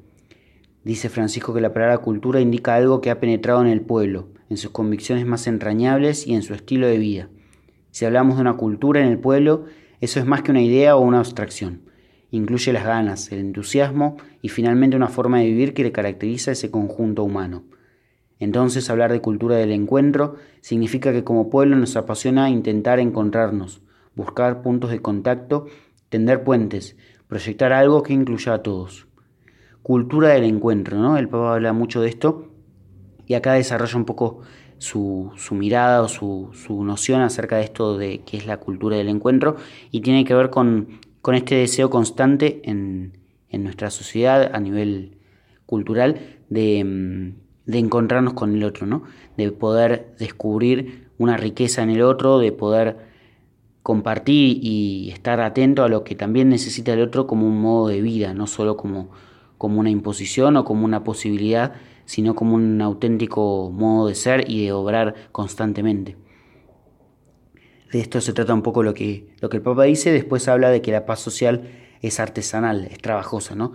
Dice 0.85 1.09
Francisco 1.09 1.53
que 1.53 1.59
la 1.59 1.73
palabra 1.73 1.97
cultura 1.97 2.39
indica 2.39 2.75
algo 2.75 3.01
que 3.01 3.11
ha 3.11 3.19
penetrado 3.19 3.59
en 3.59 3.67
el 3.67 3.81
pueblo, 3.81 4.29
en 4.49 4.55
sus 4.55 4.71
convicciones 4.71 5.25
más 5.25 5.47
entrañables 5.47 6.25
y 6.25 6.33
en 6.33 6.43
su 6.43 6.53
estilo 6.53 6.87
de 6.87 6.97
vida. 6.97 7.27
Si 7.91 8.05
hablamos 8.05 8.35
de 8.35 8.41
una 8.41 8.53
cultura 8.53 9.01
en 9.01 9.07
el 9.07 9.19
pueblo, 9.19 9.65
eso 9.99 10.21
es 10.21 10.25
más 10.25 10.43
que 10.43 10.51
una 10.51 10.61
idea 10.61 10.95
o 10.95 11.01
una 11.01 11.19
abstracción 11.19 11.81
incluye 12.35 12.73
las 12.73 12.85
ganas, 12.85 13.31
el 13.31 13.39
entusiasmo 13.39 14.17
y 14.41 14.49
finalmente 14.49 14.95
una 14.95 15.07
forma 15.07 15.39
de 15.39 15.45
vivir 15.45 15.73
que 15.73 15.83
le 15.83 15.91
caracteriza 15.91 16.51
a 16.51 16.53
ese 16.53 16.71
conjunto 16.71 17.23
humano. 17.23 17.63
Entonces 18.39 18.89
hablar 18.89 19.11
de 19.11 19.21
cultura 19.21 19.55
del 19.55 19.71
encuentro 19.71 20.35
significa 20.61 21.13
que 21.13 21.23
como 21.23 21.49
pueblo 21.49 21.77
nos 21.77 21.95
apasiona 21.95 22.49
intentar 22.49 22.99
encontrarnos, 22.99 23.81
buscar 24.13 24.61
puntos 24.61 24.91
de 24.91 25.01
contacto, 25.01 25.67
tender 26.09 26.43
puentes, 26.43 26.97
proyectar 27.27 27.71
algo 27.71 28.03
que 28.03 28.13
incluya 28.13 28.55
a 28.55 28.61
todos. 28.61 29.07
Cultura 29.85 30.29
del 30.29 30.45
encuentro, 30.45 30.97
¿no? 30.97 31.15
El 31.17 31.29
Papa 31.29 31.53
habla 31.53 31.71
mucho 31.71 32.01
de 32.01 32.09
esto 32.09 32.49
y 33.27 33.35
acá 33.35 33.53
desarrolla 33.53 33.97
un 33.97 34.05
poco 34.05 34.41
su, 34.79 35.31
mirada 35.51 36.01
o 36.01 36.07
su, 36.07 36.49
su, 36.53 36.83
noción 36.83 37.21
acerca 37.21 37.57
de 37.57 37.65
esto 37.65 37.95
de 37.97 38.21
qué 38.25 38.37
es 38.37 38.47
la 38.47 38.57
cultura 38.57 38.97
del 38.97 39.09
encuentro 39.09 39.57
y 39.91 40.01
tiene 40.01 40.25
que 40.25 40.33
ver 40.33 40.49
con 40.49 40.99
con 41.25 41.33
este 41.33 41.55
deseo 41.55 41.89
constante 41.89 42.61
en, 42.65 43.17
nuestra 43.51 43.89
sociedad 43.89 44.51
a 44.53 44.59
nivel 44.59 45.17
cultural 45.65 46.19
de, 46.51 46.83
mm, 46.83 47.33
de 47.65 47.79
encontrarnos 47.79 48.33
con 48.33 48.53
el 48.53 48.63
otro, 48.63 48.85
¿no? 48.85 49.01
De 49.35 49.51
poder 49.51 50.13
descubrir 50.19 51.07
una 51.17 51.35
riqueza 51.35 51.81
en 51.81 51.89
el 51.89 52.03
otro, 52.03 52.37
de 52.37 52.51
poder 52.51 52.97
compartir 53.81 54.59
y 54.61 55.09
estar 55.09 55.41
atento 55.41 55.83
a 55.83 55.89
lo 55.89 56.03
que 56.03 56.13
también 56.13 56.49
necesita 56.49 56.93
el 56.93 57.01
otro 57.01 57.25
como 57.25 57.47
un 57.47 57.59
modo 57.59 57.87
de 57.87 58.01
vida, 58.01 58.35
no 58.35 58.45
solo 58.45 58.77
como, 58.77 59.09
como 59.57 59.79
una 59.79 59.89
imposición 59.89 60.57
o 60.57 60.65
como 60.65 60.85
una 60.85 61.03
posibilidad, 61.03 61.73
sino 62.05 62.35
como 62.35 62.55
un 62.55 62.81
auténtico 62.81 63.71
modo 63.71 64.07
de 64.07 64.15
ser 64.15 64.49
y 64.49 64.65
de 64.65 64.71
obrar 64.71 65.15
constantemente. 65.31 66.17
De 67.91 67.99
esto 67.99 68.19
se 68.21 68.33
trata 68.33 68.53
un 68.53 68.61
poco 68.61 68.83
lo 68.83 68.93
que, 68.93 69.29
lo 69.39 69.49
que 69.49 69.57
el 69.57 69.63
Papa 69.63 69.83
dice, 69.83 70.11
después 70.11 70.47
habla 70.47 70.69
de 70.69 70.81
que 70.81 70.91
la 70.91 71.05
paz 71.05 71.19
social 71.19 71.69
es 72.01 72.19
artesanal, 72.19 72.85
es 72.85 72.97
trabajosa, 72.97 73.55
¿no? 73.55 73.73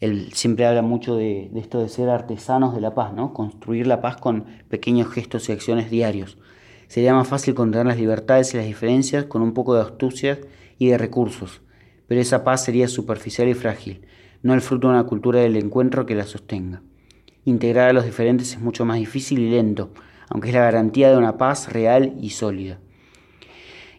Él 0.00 0.32
siempre 0.32 0.66
habla 0.66 0.82
mucho 0.82 1.16
de, 1.16 1.50
esto 1.54 1.80
de 1.80 1.88
ser 1.88 2.10
artesanos 2.10 2.74
de 2.74 2.80
la 2.80 2.94
paz, 2.94 3.14
¿no? 3.14 3.32
Construir 3.32 3.86
la 3.86 4.00
paz 4.00 4.16
con 4.16 4.44
pequeños 4.68 5.08
gestos 5.08 5.48
y 5.48 5.52
acciones 5.52 5.90
diarios. 5.90 6.36
Sería 6.88 7.14
más 7.14 7.28
fácil 7.28 7.54
contener 7.54 7.86
las 7.86 7.96
libertades 7.96 8.52
y 8.52 8.56
las 8.56 8.66
diferencias 8.66 9.24
con 9.24 9.40
un 9.40 9.54
poco 9.54 9.74
de 9.74 9.82
astucia 9.82 10.40
y 10.78 10.88
de 10.88 10.98
recursos, 10.98 11.62
pero 12.06 12.20
esa 12.20 12.44
paz 12.44 12.64
sería 12.64 12.88
superficial 12.88 13.48
y 13.48 13.54
frágil, 13.54 14.02
no 14.44 14.52
el 14.52 14.60
fruto 14.60 14.88
de 14.88 14.94
una 14.94 15.04
cultura 15.04 15.40
del 15.40 15.56
encuentro 15.56 16.04
que 16.04 16.14
la 16.14 16.24
sostenga. 16.24 16.82
Integrar 17.46 17.88
a 17.88 17.92
los 17.94 18.04
diferentes 18.04 18.52
es 18.52 18.60
mucho 18.60 18.84
más 18.84 18.98
difícil 18.98 19.38
y 19.38 19.48
lento, 19.48 19.88
aunque 20.28 20.48
es 20.48 20.54
la 20.54 20.60
garantía 20.60 21.10
de 21.10 21.16
una 21.16 21.38
paz 21.38 21.72
real 21.72 22.14
y 22.20 22.28
sólida. 22.28 22.78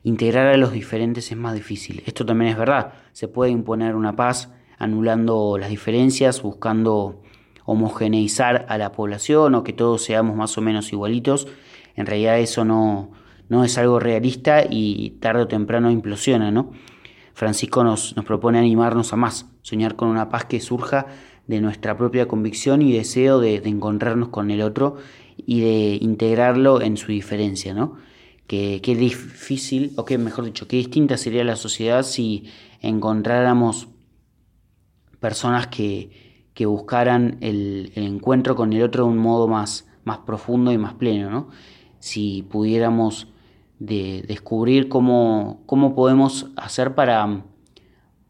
Integrar 0.04 0.46
a 0.46 0.58
los 0.58 0.72
diferentes 0.72 1.32
es 1.32 1.38
más 1.38 1.56
difícil. 1.56 2.04
Esto 2.06 2.28
también 2.28 2.52
es 2.52 2.58
verdad. 2.60 2.94
Se 3.12 3.28
puede 3.28 3.50
imponer 3.50 3.96
una 3.96 4.16
paz 4.16 4.52
anulando 4.78 5.58
las 5.58 5.72
diferencias, 5.72 6.44
buscando 6.44 7.24
homogeneizar 7.66 8.68
a 8.70 8.78
la 8.78 8.92
población 8.92 9.56
o 9.56 9.64
que 9.64 9.74
todos 9.74 10.04
seamos 10.04 10.36
más 10.36 10.56
o 10.60 10.62
menos 10.62 10.94
igualitos. 10.94 11.48
En 11.96 12.06
realidad 12.06 12.38
eso 12.38 12.64
no, 12.66 13.10
no 13.50 13.64
es 13.64 13.80
algo 13.80 14.00
realista 14.00 14.64
y 14.70 15.18
tarde 15.22 15.42
o 15.42 15.48
temprano 15.48 15.90
implosiona, 15.90 16.52
¿no? 16.52 16.72
Francisco 17.34 17.84
nos, 17.84 18.16
nos 18.16 18.26
propone 18.26 18.60
animarnos 18.60 19.12
a 19.12 19.16
más, 19.16 19.48
soñar 19.66 19.96
con 19.96 20.10
una 20.10 20.30
paz 20.30 20.46
que 20.46 20.60
surja 20.60 21.08
de 21.48 21.60
nuestra 21.60 21.98
propia 21.98 22.28
convicción 22.28 22.84
y 22.84 22.94
deseo 22.94 23.40
de, 23.40 23.56
encontrarnos 23.66 24.30
con 24.30 24.52
el 24.52 24.62
otro 24.62 24.98
y 25.38 25.62
de 25.62 25.98
integrarlo 26.00 26.82
en 26.82 26.98
su 26.98 27.08
diferencia, 27.08 27.74
¿no? 27.74 27.96
Que, 28.46 28.80
difícil, 28.80 29.92
o 29.96 30.06
que 30.06 30.20
mejor 30.20 30.46
dicho, 30.46 30.68
qué 30.68 30.78
distinta 30.78 31.18
sería 31.18 31.44
la 31.44 31.56
sociedad 31.56 32.04
si 32.04 32.44
encontráramos 32.80 33.88
personas 35.20 35.66
que, 35.66 36.44
que 36.54 36.68
buscaran 36.68 37.40
el, 37.42 37.92
encuentro 37.96 38.56
con 38.56 38.72
el 38.72 38.84
otro 38.84 39.06
de 39.06 39.10
un 39.10 39.18
modo 39.18 39.48
más, 39.48 39.88
más 40.04 40.20
profundo 40.20 40.74
y 40.74 40.78
más 40.78 40.94
pleno, 40.94 41.32
¿no? 41.32 41.50
Si 41.98 42.44
pudiéramos 42.44 43.30
de 43.80 44.24
descubrir 44.28 44.90
cómo, 44.90 45.64
cómo 45.66 45.96
podemos 45.96 46.52
hacer 46.56 46.94
para 46.94 47.44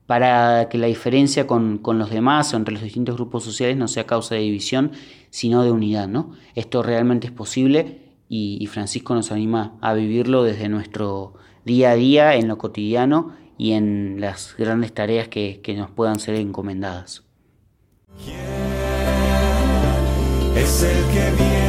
para 0.07 0.69
que 0.69 0.77
la 0.77 0.87
diferencia 0.87 1.47
con, 1.47 1.81
los 1.83 2.09
demás 2.09 2.53
o 2.53 2.57
entre 2.57 2.73
los 2.73 2.83
distintos 2.83 3.15
grupos 3.15 3.43
sociales 3.43 3.77
no 3.77 3.87
sea 3.87 4.05
causa 4.05 4.35
de 4.35 4.41
división, 4.41 4.91
sino 5.29 5.63
de 5.63 5.71
unidad. 5.71 6.07
¿no? 6.07 6.31
Esto 6.53 6.83
realmente 6.83 7.27
es 7.27 7.33
posible 7.33 8.01
y, 8.29 8.65
Francisco 8.67 9.15
nos 9.15 9.31
anima 9.31 9.77
a 9.81 9.93
vivirlo 9.93 10.43
desde 10.43 10.69
nuestro 10.69 11.33
día 11.63 11.91
a 11.91 11.95
día, 11.95 12.35
en 12.35 12.47
lo 12.47 12.57
cotidiano 12.57 13.33
y 13.57 13.71
en 13.71 14.17
las 14.19 14.55
grandes 14.57 14.93
tareas 14.93 15.27
que, 15.27 15.61
nos 15.77 15.89
puedan 15.91 16.19
ser 16.19 16.35
encomendadas. 16.35 17.23
que 20.53 21.64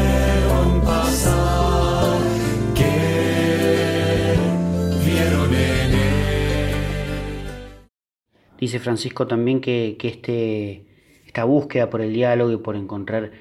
Dice 8.59 8.79
Francisco 8.79 9.27
también 9.27 9.61
que, 9.61 9.97
este, 10.03 10.85
esta 11.27 11.45
búsqueda 11.45 11.91
por 11.91 12.01
el 12.01 12.13
diálogo 12.13 12.53
y 12.53 12.57
por 12.57 12.77
encontrar 12.77 13.33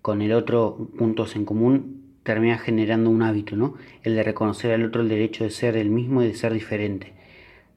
con 0.00 0.22
el 0.22 0.32
otro 0.32 0.88
puntos 0.96 1.36
en 1.36 1.44
común 1.44 2.04
termina 2.22 2.56
generando 2.56 3.10
un 3.10 3.22
hábito, 3.22 3.56
¿no? 3.56 3.74
El 4.02 4.14
de 4.14 4.22
reconocer 4.22 4.72
al 4.72 4.84
otro 4.84 5.02
el 5.02 5.08
derecho 5.08 5.44
de 5.44 5.50
ser 5.50 5.76
el 5.76 5.90
mismo 5.90 6.22
y 6.22 6.28
de 6.28 6.34
ser 6.34 6.54
diferente. 6.54 7.12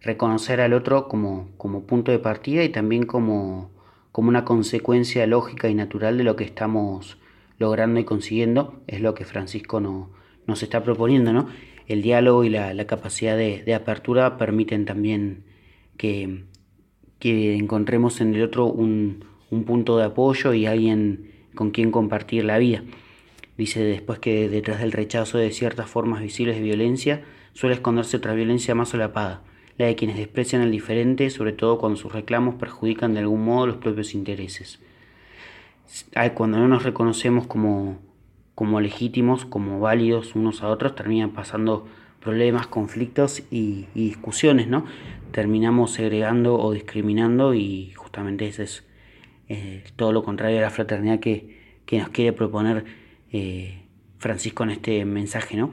Reconocer 0.02 0.62
al 0.62 0.74
otro 0.74 1.10
como, 1.10 1.50
como 1.58 1.84
punto 1.84 2.12
de 2.12 2.20
partida 2.20 2.64
y 2.64 2.70
también 2.70 3.04
como, 3.04 3.72
como 4.14 4.30
una 4.30 4.46
consecuencia 4.46 5.28
lógica 5.28 5.68
y 5.68 5.76
natural 5.76 6.18
de 6.18 6.24
lo 6.24 6.38
que 6.38 6.46
estamos 6.46 7.18
logrando 7.60 8.00
y 8.00 8.06
consiguiendo, 8.06 8.80
es 8.88 9.02
lo 9.02 9.14
que 9.14 9.26
Francisco 9.26 9.82
no, 9.82 10.12
nos 10.46 10.64
está 10.64 10.84
proponiendo, 10.84 11.34
¿no? 11.34 11.50
El 11.88 12.02
diálogo 12.02 12.46
y 12.46 12.50
la, 12.50 12.86
capacidad 12.86 13.36
de, 13.36 13.64
de, 13.64 13.74
apertura 13.74 14.38
permiten 14.38 14.86
también 14.86 15.44
que, 15.98 16.44
que 17.20 17.56
encontremos 17.56 18.22
en 18.22 18.36
el 18.36 18.44
otro 18.44 18.66
un, 18.66 19.26
punto 19.66 19.98
de 19.98 20.04
apoyo 20.04 20.54
y 20.54 20.66
alguien 20.66 21.32
con 21.56 21.72
quien 21.72 21.92
compartir 21.92 22.44
la 22.44 22.58
vida. 22.58 22.84
Dice 23.58 23.84
después 23.84 24.20
que 24.20 24.50
detrás 24.50 24.80
del 24.80 24.92
rechazo 24.92 25.38
de 25.38 25.52
ciertas 25.52 25.90
formas 25.90 26.22
visibles 26.22 26.58
de 26.58 26.62
violencia 26.62 27.24
suele 27.54 27.76
esconderse 27.76 28.18
otra 28.18 28.34
violencia 28.34 28.76
más 28.76 28.90
solapada, 28.90 29.42
la 29.78 29.86
de 29.86 29.96
quienes 29.96 30.18
desprecian 30.18 30.62
al 30.62 30.72
diferente, 30.72 31.30
sobre 31.30 31.54
todo 31.54 31.78
cuando 31.80 31.98
sus 31.98 32.12
reclamos 32.12 32.56
perjudican 32.56 33.14
de 33.14 33.22
algún 33.22 33.44
modo 33.46 33.68
los 33.68 33.78
propios 33.78 34.14
intereses. 34.14 34.80
Cuando 36.36 36.60
no 36.60 36.68
nos 36.68 36.84
reconocemos 36.84 37.48
como, 37.48 37.98
como 38.54 38.82
legítimos, 38.82 39.46
como 39.46 39.80
válidos 39.80 40.36
unos 40.36 40.62
a 40.62 40.68
otros, 40.68 40.94
terminan 40.94 41.32
pasando 41.32 41.88
problemas, 42.20 42.68
conflictos 42.68 43.44
y, 43.52 43.86
discusiones, 43.96 44.68
¿no? 44.68 44.86
Terminamos 45.32 45.92
segregando 45.92 46.60
o 46.60 46.72
discriminando 46.72 47.54
y 47.54 47.92
justamente 47.94 48.48
eso 48.48 48.64
es 48.64 48.84
todo 49.96 50.12
lo 50.12 50.24
contrario 50.24 50.60
a 50.60 50.62
la 50.62 50.70
fraternidad 50.70 51.20
que, 51.20 51.58
nos 51.92 52.10
quiere 52.10 52.34
proponer 52.34 52.86
eh, 53.32 53.84
Francisco 54.18 54.64
en 54.64 54.72
este 54.72 55.06
mensaje, 55.06 55.56
¿no? 55.56 55.72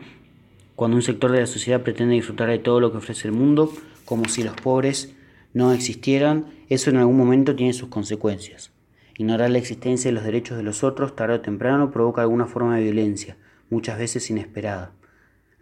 Cuando 0.77 0.97
un 0.97 1.03
sector 1.03 1.31
de 1.31 1.40
la 1.40 1.47
sociedad 1.47 1.83
pretende 1.83 2.14
disfrutar 2.14 2.49
de 2.49 2.59
todo 2.59 2.81
lo 2.81 2.90
que 2.90 2.99
ofrece 2.99 3.29
el 3.29 3.35
mundo, 3.35 3.73
como 4.05 4.29
si 4.29 4.43
los 4.43 4.55
pobres 4.55 5.14
no 5.53 5.73
existieran, 5.73 6.47
eso 6.69 6.90
en 6.90 6.97
algún 6.97 7.17
momento 7.17 7.55
tiene 7.55 7.73
sus 7.73 7.88
consecuencias. 7.88 8.73
Ignorar 9.17 9.51
la 9.51 9.59
existencia 9.59 10.09
de 10.09 10.14
los 10.14 10.25
derechos 10.25 10.57
de 10.57 10.64
los 10.64 10.83
otros 10.83 11.14
tarde 11.14 11.37
o 11.37 11.40
temprano 11.40 11.93
provoca 11.93 12.23
alguna 12.23 12.47
forma 12.47 12.77
de 12.77 12.83
violencia, 12.83 13.37
muchas 13.71 13.99
veces 13.99 14.29
inesperada. 14.31 14.93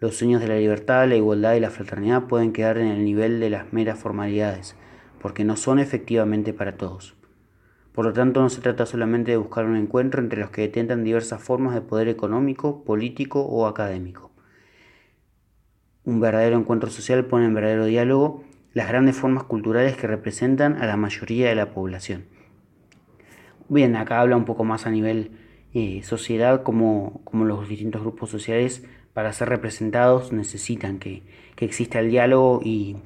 Los 0.03 0.17
sueños 0.17 0.41
de 0.41 0.49
la 0.49 0.57
libertad, 0.57 1.07
la 1.07 1.15
igualdad 1.15 1.53
y 1.53 1.61
la 1.61 1.69
fraternidad 1.69 2.23
pueden 2.23 2.51
quedar 2.51 2.77
en 2.77 2.87
el 2.87 3.05
nivel 3.05 3.39
de 3.39 3.49
las 3.49 3.71
meras 3.71 3.97
formalidades, 3.97 4.75
porque 5.21 5.45
no 5.45 5.55
son 5.55 5.79
efectivamente 5.79 6.51
para 6.51 6.75
todos. 6.75 7.15
Por 7.93 8.03
lo 8.03 8.11
tanto, 8.11 8.41
no 8.41 8.49
se 8.49 8.59
trata 8.59 8.85
solamente 8.85 9.31
de 9.31 9.37
buscar 9.37 9.63
un 9.63 9.77
encuentro 9.77 10.21
entre 10.21 10.41
los 10.41 10.49
que 10.49 10.59
detentan 10.59 11.05
diversas 11.05 11.41
formas 11.41 11.73
de 11.73 11.79
poder 11.79 12.09
económico, 12.09 12.83
político 12.83 13.45
o 13.45 13.65
académico. 13.65 14.29
Un 16.03 16.19
verdadero 16.19 16.57
encuentro 16.57 16.89
social 16.89 17.23
pone 17.23 17.45
en 17.45 17.53
verdadero 17.53 17.85
diálogo 17.85 18.43
las 18.73 18.89
grandes 18.89 19.15
formas 19.15 19.45
culturales 19.45 19.95
que 19.95 20.07
representan 20.07 20.81
a 20.81 20.85
la 20.85 20.97
mayoría 20.97 21.47
de 21.47 21.55
la 21.55 21.73
población. 21.73 22.25
Bien, 23.69 23.95
acá 23.95 24.19
habla 24.19 24.35
un 24.35 24.43
poco 24.43 24.65
más 24.65 24.85
a 24.85 24.91
nivel 24.91 25.31
eh, 25.73 26.03
sociedad, 26.03 26.61
como, 26.61 27.21
como 27.23 27.45
los 27.45 27.69
distintos 27.69 28.01
grupos 28.01 28.29
sociales 28.29 28.83
para 29.13 29.31
ser 29.31 29.49
representados 29.49 30.31
necesitan 30.31 30.99
que, 30.99 31.23
exista 31.57 31.99
el 31.99 32.09
diálogo 32.09 32.59
y, 32.61 32.97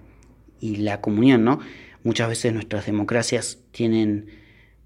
la 0.60 1.00
comunión, 1.00 1.44
¿no? 1.44 1.60
Muchas 2.04 2.28
veces 2.28 2.52
nuestras 2.54 2.88
democracias 2.88 3.60
tienen 3.72 4.30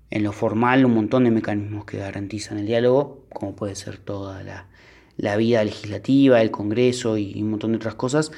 en 0.09 0.23
lo 0.23 0.33
formal 0.33 0.83
un 0.83 0.93
montón 0.93 1.23
de 1.23 1.31
mecanismos 1.31 1.85
que 1.85 1.97
garantizan 1.97 2.57
el 2.57 2.65
diálogo, 2.65 3.23
como 3.31 3.55
puede 3.55 3.75
ser 3.75 3.97
toda 3.97 4.43
la, 4.43 5.37
vida 5.37 5.63
legislativa, 5.63 6.41
el 6.41 6.51
Congreso 6.51 7.17
y, 7.17 7.41
un 7.41 7.51
montón 7.51 7.71
de 7.71 7.77
otras 7.77 7.95
cosas, 7.95 8.33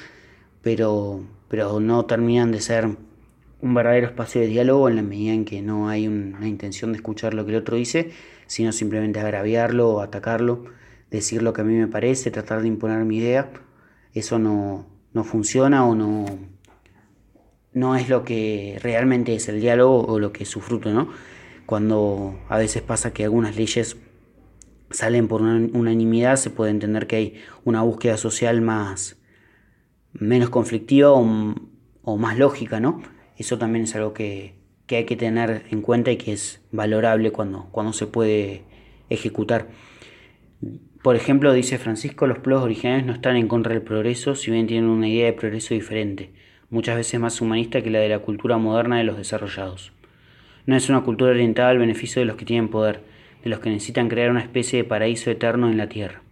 pero, 0.62 1.24
pero 1.48 1.80
no 1.80 2.04
terminan 2.04 2.52
de 2.52 2.60
ser 2.60 2.86
un 3.60 3.74
verdadero 3.74 4.06
espacio 4.06 4.40
de 4.40 4.46
diálogo 4.46 4.88
en 4.88 4.94
la 4.94 5.02
medida 5.02 5.32
en 5.32 5.44
que 5.44 5.62
no 5.62 5.88
hay 5.88 6.06
una 6.06 6.46
intención 6.46 6.92
de 6.92 6.98
escuchar 6.98 7.34
lo 7.34 7.44
que 7.44 7.50
el 7.50 7.58
otro 7.58 7.76
dice, 7.76 8.12
sino 8.46 8.70
simplemente 8.70 9.18
agraviarlo 9.18 9.88
o 9.88 10.00
atacarlo 10.00 10.66
decir 11.14 11.42
lo 11.42 11.52
que 11.52 11.60
a 11.60 11.64
mí 11.64 11.74
me 11.74 11.86
parece, 11.86 12.30
tratar 12.30 12.62
de 12.62 12.68
imponer 12.68 13.04
mi 13.04 13.18
idea, 13.18 13.50
eso 14.12 14.38
no, 14.38 14.86
funciona 15.24 15.86
o 15.86 15.94
no, 15.94 16.26
no 17.72 17.96
es 17.96 18.08
lo 18.08 18.24
que 18.24 18.78
realmente 18.82 19.34
es 19.34 19.48
el 19.48 19.60
diálogo 19.60 20.04
o 20.06 20.18
lo 20.18 20.32
que 20.32 20.42
es 20.42 20.48
su 20.48 20.60
fruto, 20.60 20.92
¿no? 20.92 21.08
Cuando 21.66 22.38
a 22.48 22.58
veces 22.58 22.82
pasa 22.82 23.12
que 23.12 23.24
algunas 23.24 23.56
leyes 23.56 23.96
salen 24.90 25.28
por 25.28 25.40
unanimidad, 25.40 26.36
se 26.36 26.50
puede 26.50 26.70
entender 26.70 27.06
que 27.06 27.16
hay 27.16 27.34
una 27.64 27.82
búsqueda 27.82 28.16
social 28.16 28.60
más 28.60 29.16
menos 30.12 30.50
conflictiva 30.50 31.10
o, 31.12 32.16
más 32.16 32.38
lógica, 32.38 32.80
¿no? 32.80 33.02
Eso 33.36 33.58
también 33.58 33.84
es 33.84 33.94
algo 33.96 34.12
que, 34.14 34.54
que 34.86 34.96
hay 34.96 35.04
que 35.06 35.16
tener 35.16 35.64
en 35.70 35.80
cuenta 35.80 36.12
y 36.12 36.16
que 36.16 36.32
es 36.32 36.60
valorable 36.70 37.32
cuando, 37.32 37.68
cuando 37.72 37.92
se 37.92 38.06
puede 38.06 38.62
ejecutar. 39.08 39.68
Por 41.04 41.16
ejemplo, 41.16 41.52
dice 41.52 41.76
Francisco, 41.76 42.26
los 42.26 42.38
pueblos 42.38 42.62
originarios 42.62 43.04
no 43.04 43.12
están 43.12 43.36
en 43.36 43.46
contra 43.46 43.74
del 43.74 43.82
progreso, 43.82 44.34
si 44.34 44.50
bien 44.50 44.66
tienen 44.66 44.88
una 44.88 45.06
idea 45.06 45.26
de 45.26 45.34
progreso 45.34 45.74
diferente, 45.74 46.30
muchas 46.70 46.96
veces 46.96 47.20
más 47.20 47.42
humanista 47.42 47.82
que 47.82 47.90
la 47.90 47.98
de 47.98 48.08
la 48.08 48.20
cultura 48.20 48.56
moderna 48.56 48.96
de 48.96 49.04
los 49.04 49.18
desarrollados. 49.18 49.92
No 50.64 50.74
es 50.74 50.88
una 50.88 51.02
cultura 51.02 51.32
orientada 51.32 51.68
al 51.68 51.78
beneficio 51.78 52.20
de 52.20 52.24
los 52.24 52.36
que 52.36 52.46
tienen 52.46 52.70
poder, 52.70 53.02
de 53.42 53.50
los 53.50 53.60
que 53.60 53.68
necesitan 53.68 54.08
crear 54.08 54.30
una 54.30 54.40
especie 54.40 54.78
de 54.78 54.88
paraíso 54.88 55.30
eterno 55.30 55.70
en 55.70 55.76
la 55.76 55.90
tierra. 55.90 56.22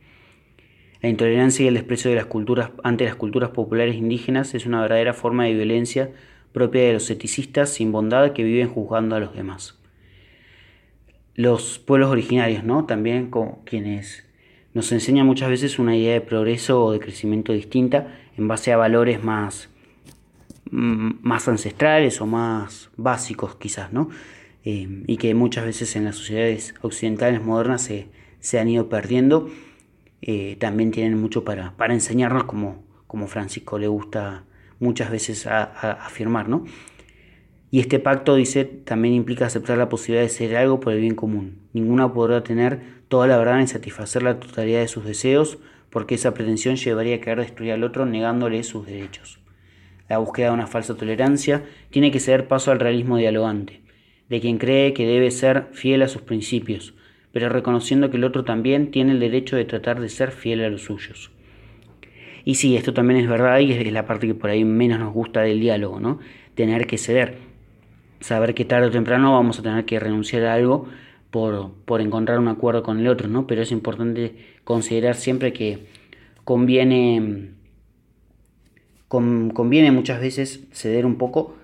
La 1.03 1.11
intolerancia 1.11 1.65
y 1.65 1.69
el 1.69 1.75
desprecio 1.75 2.09
de 2.09 2.17
las 2.17 2.25
culturas 2.25 2.71
ante 2.83 3.05
las 3.05 3.17
culturas 3.17 3.51
populares 3.51 3.97
indígenas 3.97 4.55
es 4.55 4.65
una 4.65 4.81
verdadera 4.81 5.13
forma 5.13 5.45
de 5.45 5.53
violencia 5.53 6.13
propia 6.55 6.85
de 6.85 6.95
los 6.95 7.11
eticistas 7.11 7.69
sin 7.75 7.93
bondad 7.93 8.33
que 8.33 8.43
viven 8.43 8.71
juzgando 8.71 9.17
a 9.17 9.21
los 9.21 9.37
demás. 9.37 9.79
Los 11.35 11.79
pueblos 11.79 12.09
originarios, 12.09 12.65
¿no? 12.65 12.87
También 12.87 13.29
con 13.29 13.57
quienes 13.67 14.32
nos 14.75 14.91
enseñan 14.93 15.27
muchas 15.27 15.51
veces 15.51 15.79
una 15.79 15.97
idea 15.97 16.15
de 16.15 16.21
progreso 16.21 16.85
o 16.85 16.93
de 16.93 17.01
crecimiento 17.01 17.53
distinta 17.53 18.19
en 18.37 18.49
base 18.49 18.73
a 18.73 18.77
valores 18.77 19.23
más, 19.23 19.69
mm, 20.71 21.11
más 21.21 21.49
ancestrales 21.49 22.21
o 22.21 22.27
más 22.27 22.91
básicos 22.97 23.57
quizás, 23.57 23.93
¿no? 23.93 24.09
Eh, 24.65 25.03
y 25.07 25.17
que 25.17 25.35
muchas 25.35 25.65
veces 25.65 25.97
en 25.97 26.05
las 26.05 26.17
sociedades 26.17 26.75
occidentales 26.83 27.43
modernas 27.43 27.83
se, 27.83 28.09
se 28.41 28.61
han 28.61 28.69
ido 28.69 28.89
perdiendo, 28.89 29.51
eh, 30.23 30.57
también 30.61 30.93
tienen 30.93 31.21
mucho 31.21 31.45
para, 31.45 31.77
para 31.77 31.95
enseñarnos 31.95 32.45
como, 32.45 32.85
como 33.07 33.27
Francisco 33.27 33.79
le 33.79 33.89
gusta 33.89 34.45
muchas 34.79 35.11
veces 35.11 35.47
afirmar, 35.47 36.49
¿no? 36.49 36.65
Y 37.71 37.81
este 37.81 37.99
pacto, 37.99 38.35
dice, 38.35 38.65
también 38.65 39.15
implica 39.15 39.47
aceptar 39.47 39.79
la 39.79 39.89
posibilidad 39.89 40.23
de 40.23 40.29
ser 40.29 40.57
algo 40.57 40.79
por 40.79 40.93
el 40.93 41.01
bien 41.01 41.15
común. 41.15 41.59
Ninguna 41.73 42.13
podrá 42.13 42.43
tener 42.43 43.02
toda 43.13 43.27
la 43.27 43.37
verdad 43.37 43.59
ni 43.59 43.67
satisfacer 43.67 44.23
la 44.23 44.41
totalidad 44.41 44.81
de 44.81 44.89
sus 44.89 45.05
deseos, 45.05 45.59
porque 45.91 46.15
esa 46.15 46.33
pretensión 46.33 46.77
llevaría 46.77 47.17
a 47.17 47.21
querer 47.21 47.41
destruir 47.41 47.73
al 47.73 47.85
otro 47.85 48.07
negándole 48.07 48.63
sus 48.63 48.87
derechos. 48.87 49.39
La 50.09 50.17
búsqueda 50.17 50.47
de 50.47 50.55
una 50.55 50.67
falsa 50.67 50.97
tolerancia 50.97 51.63
tiene 51.91 52.11
que 52.11 52.21
ser 52.21 52.49
paso 52.49 52.71
al 52.71 52.81
realismo 52.81 53.19
dialogante, 53.19 53.83
de 54.31 54.41
quien 54.41 54.57
cree 54.57 54.95
que 54.95 55.07
debe 55.07 55.31
ser 55.31 55.67
fiel 55.73 56.01
a 56.01 56.09
sus 56.09 56.23
principios, 56.23 56.95
pero 57.33 57.51
reconociendo 57.51 58.09
que 58.09 58.17
el 58.17 58.25
otro 58.25 58.45
también 58.45 58.91
tiene 58.91 59.13
el 59.13 59.21
derecho 59.21 59.57
de 59.57 59.67
tratar 59.67 60.01
de 60.01 60.09
ser 60.09 60.31
fiel 60.31 60.65
a 60.65 60.71
los 60.71 60.85
suyos. 60.85 61.33
Y 62.47 62.55
sí, 62.55 62.79
esto 62.79 62.95
también 62.95 63.21
es 63.21 63.29
verdad 63.29 63.59
y 63.59 63.73
es 63.73 63.93
la 63.93 64.07
parte 64.07 64.27
que 64.27 64.35
por 64.35 64.49
ahí 64.49 64.65
menos 64.65 64.99
nos 64.99 65.13
gusta 65.13 65.43
del 65.43 65.61
diálogo, 65.61 66.01
¿no? 66.01 66.19
Tener 66.55 66.87
que 66.87 66.97
ceder 66.97 67.53
saber 68.23 68.55
que 68.55 68.65
tarde 68.65 68.87
o 68.87 68.91
temprano 68.91 69.33
vamos 69.33 69.59
a 69.59 69.63
tener 69.63 69.85
que 69.85 70.01
renunciar 70.01 70.45
a 70.45 70.55
algo 70.55 70.89
por, 71.33 71.73
por 71.87 72.03
encontrar 72.03 72.39
un 72.39 72.49
acuerdo 72.49 72.83
con 72.85 73.01
el 73.01 73.09
otro, 73.09 73.27
¿no? 73.27 73.47
Pero 73.49 73.63
es 73.63 73.73
importante 73.73 74.37
considerar 74.65 75.17
siempre 75.17 75.55
que 75.55 75.87
conviene, 76.45 77.55
conviene 79.09 79.91
muchas 79.93 80.21
veces 80.21 80.69
ceder 80.73 81.07
un 81.07 81.17
poco 81.17 81.57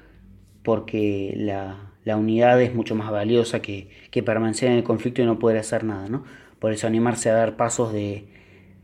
porque 0.63 1.35
la, 1.37 1.93
la 2.05 2.17
unidad 2.17 2.61
es 2.63 2.75
mucho 2.75 2.95
más 2.95 3.11
valiosa 3.11 3.61
que, 3.61 3.91
que, 4.11 4.23
permanecer 4.23 4.71
en 4.71 4.79
el 4.79 4.85
conflicto 4.85 5.21
y 5.21 5.27
no 5.27 5.39
poder 5.39 5.59
hacer 5.59 5.85
nada, 5.85 6.09
¿no? 6.09 6.25
Por 6.59 6.73
eso 6.73 6.87
animarse 6.87 7.29
a 7.29 7.35
dar 7.35 7.57
pasos 7.57 7.93
de, 7.93 8.27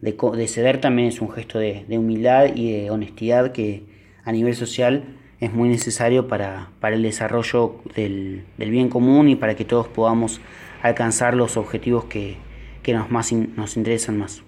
de, 0.03 0.13
de 0.13 0.49
ceder 0.49 0.83
también 0.83 1.09
es 1.09 1.23
un 1.23 1.31
gesto 1.31 1.59
de, 1.59 1.87
de 1.89 1.99
humildad 1.99 2.55
y 2.55 2.73
de 2.73 2.91
honestidad 2.91 3.53
que 3.53 3.85
a 4.23 4.33
nivel 4.33 4.55
social 4.55 5.05
es 5.41 5.53
muy 5.53 5.69
necesario 5.69 6.29
para, 6.29 6.69
para 6.81 6.97
el 6.97 7.03
desarrollo 7.03 7.77
del, 7.95 8.45
del, 8.57 8.71
bien 8.71 8.89
común 8.89 9.29
y 9.29 9.37
para 9.37 9.55
que 9.55 9.65
todos 9.65 9.89
podamos 9.89 10.41
alcanzar 10.83 11.35
los 11.35 11.57
objetivos 11.57 12.05
que, 12.05 12.37
que 12.83 12.95
nos, 12.95 13.11
más 13.11 13.33
nos 13.33 13.77
interesan 13.77 14.19
más. 14.19 14.43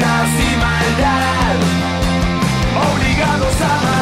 Y 0.00 0.56
maldad, 0.56 1.56
obligados 2.92 3.60
a 3.60 3.97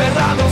cerrado 0.00 0.49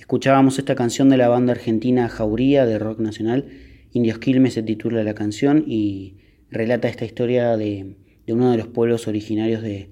Escuchábamos 0.00 0.58
esta 0.58 0.74
canción 0.74 1.10
de 1.10 1.18
la 1.18 1.28
banda 1.28 1.52
argentina 1.52 2.08
Jauría 2.08 2.64
de 2.64 2.78
rock 2.78 3.00
nacional. 3.00 3.44
Indios 3.92 4.18
Quilmes 4.18 4.54
se 4.54 4.62
titula 4.62 5.04
la 5.04 5.12
canción 5.12 5.62
y 5.66 6.14
relata 6.50 6.88
esta 6.88 7.04
historia 7.04 7.54
de, 7.58 7.96
uno 8.26 8.50
de 8.50 8.56
los 8.56 8.66
pueblos 8.66 9.06
originarios 9.08 9.62
de, 9.62 9.90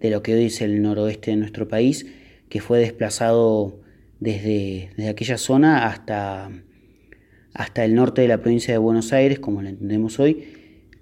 lo 0.00 0.22
que 0.22 0.34
hoy 0.34 0.44
es 0.44 0.60
el 0.60 0.80
noroeste 0.80 1.32
de 1.32 1.38
nuestro 1.38 1.66
país, 1.66 2.06
que 2.48 2.60
fue 2.60 2.78
desplazado 2.78 3.80
desde, 4.20 4.90
aquella 5.08 5.36
zona 5.38 5.88
hasta, 5.88 6.48
hasta 7.52 7.84
el 7.84 7.96
norte 7.96 8.22
de 8.22 8.28
la 8.28 8.40
provincia 8.40 8.72
de 8.72 8.78
Buenos 8.78 9.12
Aires, 9.12 9.40
como 9.40 9.60
lo 9.60 9.68
entendemos 9.68 10.20
hoy. 10.20 10.44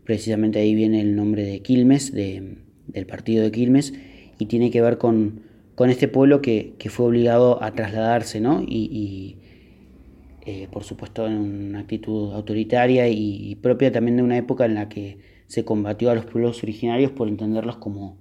Precisamente 0.04 0.60
ahí 0.60 0.74
viene 0.74 1.02
el 1.02 1.14
nombre 1.14 1.44
de 1.44 1.60
Quilmes, 1.60 2.10
de, 2.10 2.56
del 2.86 3.06
partido 3.06 3.44
de 3.44 3.52
Quilmes, 3.52 3.92
y 4.38 4.46
tiene 4.46 4.70
que 4.70 4.80
ver 4.80 4.96
con, 4.96 5.49
con 5.80 5.88
este 5.88 6.08
pueblo 6.08 6.42
que, 6.42 6.74
que, 6.78 6.90
fue 6.90 7.06
obligado 7.06 7.62
a 7.62 7.72
trasladarse, 7.72 8.38
¿no? 8.38 8.62
Y, 8.62 9.38
eh, 10.44 10.68
por 10.70 10.84
supuesto 10.84 11.26
en 11.26 11.38
una 11.38 11.80
actitud 11.80 12.34
autoritaria 12.34 13.08
y, 13.08 13.48
y 13.50 13.54
propia 13.54 13.90
también 13.90 14.18
de 14.18 14.22
una 14.22 14.36
época 14.36 14.66
en 14.66 14.74
la 14.74 14.90
que 14.90 15.20
se 15.46 15.64
combatió 15.64 16.10
a 16.10 16.14
los 16.14 16.26
pueblos 16.26 16.62
originarios 16.62 17.12
por 17.12 17.28
entenderlos 17.28 17.78
como, 17.78 18.18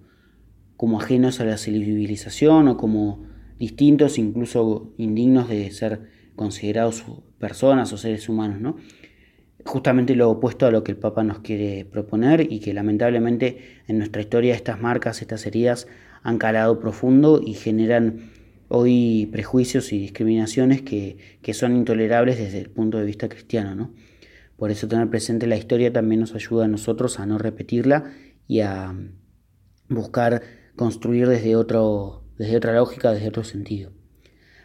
como 0.77 1.01
ajenos 1.01 1.41
a 1.41 1.43
la 1.43 1.57
civilización 1.57 2.69
o 2.69 2.77
como 2.77 3.25
distintos, 3.57 4.17
incluso 4.19 4.93
indignos 4.97 5.49
de 5.49 5.69
ser 5.71 6.03
considerados 6.37 7.03
personas 7.39 7.91
o 7.91 7.97
seres 7.97 8.29
humanos, 8.29 8.61
¿no? 8.61 8.77
Justamente 9.65 10.15
lo 10.15 10.29
opuesto 10.29 10.65
a 10.65 10.71
lo 10.71 10.85
que 10.85 10.93
el 10.93 10.97
Papa 10.97 11.25
nos 11.25 11.39
quiere 11.39 11.83
proponer 11.83 12.53
y 12.53 12.61
que 12.61 12.73
lamentablemente 12.73 13.81
en 13.89 13.97
nuestra 13.97 14.21
historia 14.21 14.55
estas 14.55 14.79
marcas, 14.79 15.21
estas 15.21 15.45
heridas 15.45 15.87
han 16.23 16.37
calado 16.37 16.79
profundo 16.79 17.41
y 17.43 17.53
generan 17.53 18.31
hoy 18.67 19.27
prejuicios 19.31 19.91
y 19.93 19.99
discriminaciones 19.99 20.81
que, 20.81 21.17
que 21.41 21.53
son 21.53 21.75
intolerables 21.75 22.37
desde 22.37 22.59
el 22.59 22.69
punto 22.69 22.97
de 22.99 23.05
vista 23.05 23.29
cristiano, 23.29 23.75
¿no? 23.75 23.93
Por 24.55 24.71
eso 24.71 24.87
tener 24.87 25.09
presente 25.09 25.47
la 25.47 25.55
historia 25.55 25.93
también 25.93 26.19
nos 26.19 26.35
ayuda 26.35 26.65
a 26.65 26.67
nosotros 26.67 27.19
a 27.19 27.25
no 27.25 27.37
repetirla 27.37 28.11
y 28.45 28.59
a 28.59 28.93
buscar 29.87 30.41
construir 30.75 31.27
desde 31.27 31.55
otro, 31.55 32.25
desde 32.37 32.57
otra 32.57 32.73
lógica, 32.73 33.11
desde 33.11 33.29
otro 33.29 33.45
sentido. 33.45 33.91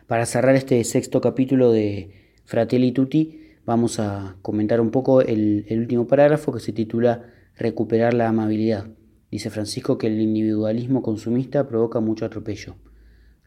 Para 0.09 0.27
cerrar 0.27 0.57
este 0.57 0.83
sexto 0.85 1.21
capítulo 1.21 1.71
de 1.71 2.33
Fratelli 2.45 2.91
Tutti, 2.91 3.41
vamos 3.65 4.01
a 4.01 4.37
comentar 4.43 4.81
un 4.81 4.91
poco 4.91 5.23
el, 5.23 5.65
el 5.69 5.79
último 5.79 6.07
parágrafo 6.09 6.53
que 6.53 6.61
se 6.61 6.73
titula 6.73 7.31
Recuperar 7.57 8.15
la 8.15 8.29
amabilidad. 8.29 8.89
Dice 9.35 9.51
Francisco 9.51 9.99
que 9.99 10.07
el 10.07 10.21
individualismo 10.21 11.03
consumista 11.03 11.67
provoca 11.67 11.99
mucho 11.99 12.25
atropello. 12.25 12.77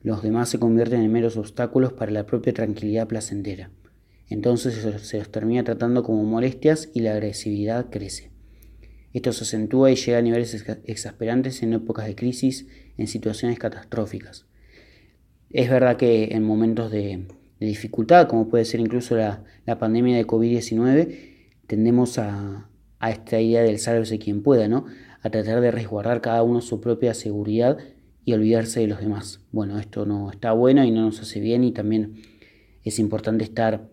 Los 0.02 0.22
demás 0.22 0.50
se 0.50 0.60
convierten 0.60 1.00
en 1.02 1.10
meros 1.10 1.38
obstáculos 1.38 1.94
para 1.94 2.12
la 2.12 2.26
propia 2.26 2.52
tranquilidad 2.52 3.08
placentera. 3.08 3.72
Entonces 4.28 4.86
se 5.02 5.18
los 5.18 5.32
termina 5.32 5.64
tratando 5.64 6.04
como 6.04 6.26
molestias 6.26 6.90
y 6.94 7.00
la 7.00 7.14
agresividad 7.14 7.90
crece. 7.90 8.32
Esto 9.14 9.32
se 9.32 9.46
acentúa 9.46 9.90
y 9.90 9.96
llega 9.96 10.18
a 10.18 10.22
niveles 10.22 10.62
exasperantes 10.84 11.64
en 11.64 11.72
épocas 11.72 12.06
de 12.06 12.16
crisis, 12.16 12.68
en 12.98 13.08
situaciones 13.08 13.58
catastróficas. 13.58 14.46
Es 15.50 15.70
verdad 15.70 15.96
que 15.96 16.34
en 16.34 16.44
momentos 16.44 16.92
de, 16.92 17.28
dificultad, 17.62 18.28
como 18.28 18.50
puede 18.50 18.66
ser 18.66 18.82
incluso 18.82 19.16
la, 19.16 19.46
la 19.66 19.80
pandemia 19.80 20.18
de 20.18 20.28
COVID-19, 20.28 21.18
tendemos 21.66 22.18
a, 22.18 22.68
a, 23.00 23.12
esta 23.12 23.40
idea 23.40 23.62
del 23.62 23.80
sálvese 23.80 24.20
quien 24.20 24.44
pueda, 24.44 24.68
¿no? 24.68 24.86
A 25.22 25.30
tratar 25.30 25.62
de 25.62 25.72
resguardar 25.72 26.22
cada 26.22 26.44
uno 26.44 26.62
su 26.62 26.80
propia 26.82 27.14
seguridad 27.14 27.78
y 28.26 28.34
olvidarse 28.34 28.82
de 28.82 28.88
los 28.88 29.00
demás. 29.00 29.42
Bueno, 29.52 29.80
esto 29.80 30.06
no 30.06 30.30
está 30.32 30.52
bueno 30.52 30.84
y 30.84 30.92
no 30.92 31.02
nos 31.02 31.22
hace 31.22 31.40
bien 31.40 31.64
y 31.64 31.72
también 31.72 32.22
es 32.84 33.00
importante 33.00 33.44
estar 33.44 33.90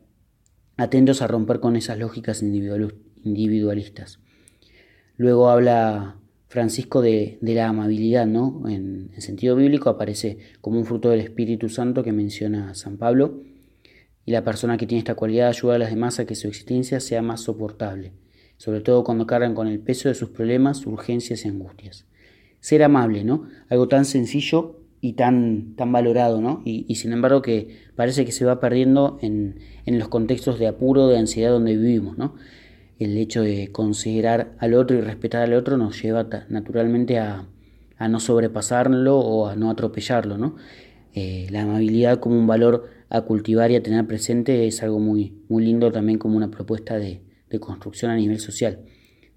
atentos 0.76 1.22
a 1.22 1.26
romper 1.26 1.60
con 1.60 1.76
esas 1.76 1.98
lógicas 1.98 2.42
individualistas. 2.42 4.18
Luego 5.16 5.48
habla 5.48 6.16
Francisco 6.48 7.02
de, 7.02 7.38
la 7.40 7.68
amabilidad, 7.68 8.26
¿no? 8.26 8.62
En, 8.68 9.10
en, 9.14 9.20
sentido 9.20 9.56
bíblico 9.56 9.90
aparece 9.90 10.38
como 10.60 10.78
un 10.78 10.84
fruto 10.84 11.10
del 11.10 11.20
Espíritu 11.20 11.68
Santo 11.68 12.02
que 12.02 12.12
menciona 12.12 12.74
San 12.74 12.96
Pablo. 12.96 13.42
Y 14.26 14.32
la 14.32 14.42
persona 14.42 14.76
que 14.76 14.86
tiene 14.86 15.00
esta 15.00 15.14
cualidad 15.14 15.48
ayuda 15.48 15.74
a 15.74 15.78
las 15.78 15.90
demás 15.90 16.18
a 16.18 16.26
que 16.26 16.34
su 16.34 16.48
existencia 16.48 16.98
sea 17.00 17.22
más 17.22 17.42
soportable, 17.42 18.12
sobre 18.56 18.80
todo 18.80 19.04
cuando 19.04 19.26
cargan 19.26 19.54
con 19.54 19.68
el 19.68 19.80
peso 19.80 20.08
de 20.08 20.14
sus 20.14 20.30
problemas, 20.30 20.86
urgencias 20.86 21.44
y 21.44 21.48
angustias. 21.48 22.06
Ser 22.60 22.82
amable, 22.82 23.24
¿no? 23.24 23.44
Algo 23.68 23.88
tan 23.88 24.04
sencillo 24.04 24.80
y 25.00 25.14
tan, 25.14 25.74
tan 25.76 25.92
valorado, 25.92 26.40
¿no? 26.40 26.62
Y, 26.64 26.94
sin 26.94 27.12
embargo 27.12 27.42
que 27.42 27.76
parece 27.94 28.24
que 28.24 28.32
se 28.32 28.44
va 28.44 28.60
perdiendo 28.60 29.18
en, 29.20 29.58
en 29.84 29.98
los 29.98 30.08
contextos 30.08 30.58
de 30.58 30.66
apuro, 30.66 31.08
de 31.08 31.18
ansiedad 31.18 31.50
donde 31.50 31.76
vivimos, 31.76 32.16
¿no? 32.16 32.34
el 32.98 33.16
hecho 33.18 33.42
de 33.42 33.70
considerar 33.72 34.52
al 34.58 34.74
otro 34.74 34.96
y 34.96 35.00
respetar 35.00 35.42
al 35.42 35.54
otro 35.54 35.76
nos 35.76 36.00
lleva 36.00 36.28
naturalmente 36.48 37.18
a, 37.18 37.46
a 37.98 38.08
no 38.08 38.20
sobrepasarlo 38.20 39.18
o 39.18 39.48
a 39.48 39.56
no 39.56 39.70
atropellarlo. 39.70 40.38
¿no? 40.38 40.56
Eh, 41.12 41.46
la 41.50 41.62
amabilidad 41.62 42.20
como 42.20 42.38
un 42.38 42.46
valor 42.46 42.88
a 43.08 43.22
cultivar 43.22 43.70
y 43.70 43.76
a 43.76 43.82
tener 43.82 44.06
presente 44.06 44.66
es 44.66 44.82
algo 44.82 44.98
muy, 44.98 45.34
muy 45.48 45.64
lindo 45.64 45.92
también 45.92 46.18
como 46.18 46.36
una 46.36 46.50
propuesta 46.50 46.98
de, 46.98 47.20
de 47.56 47.60
construcción 47.60 48.10
a 48.10 48.16
nivel 48.16 48.38
social. 48.38 48.80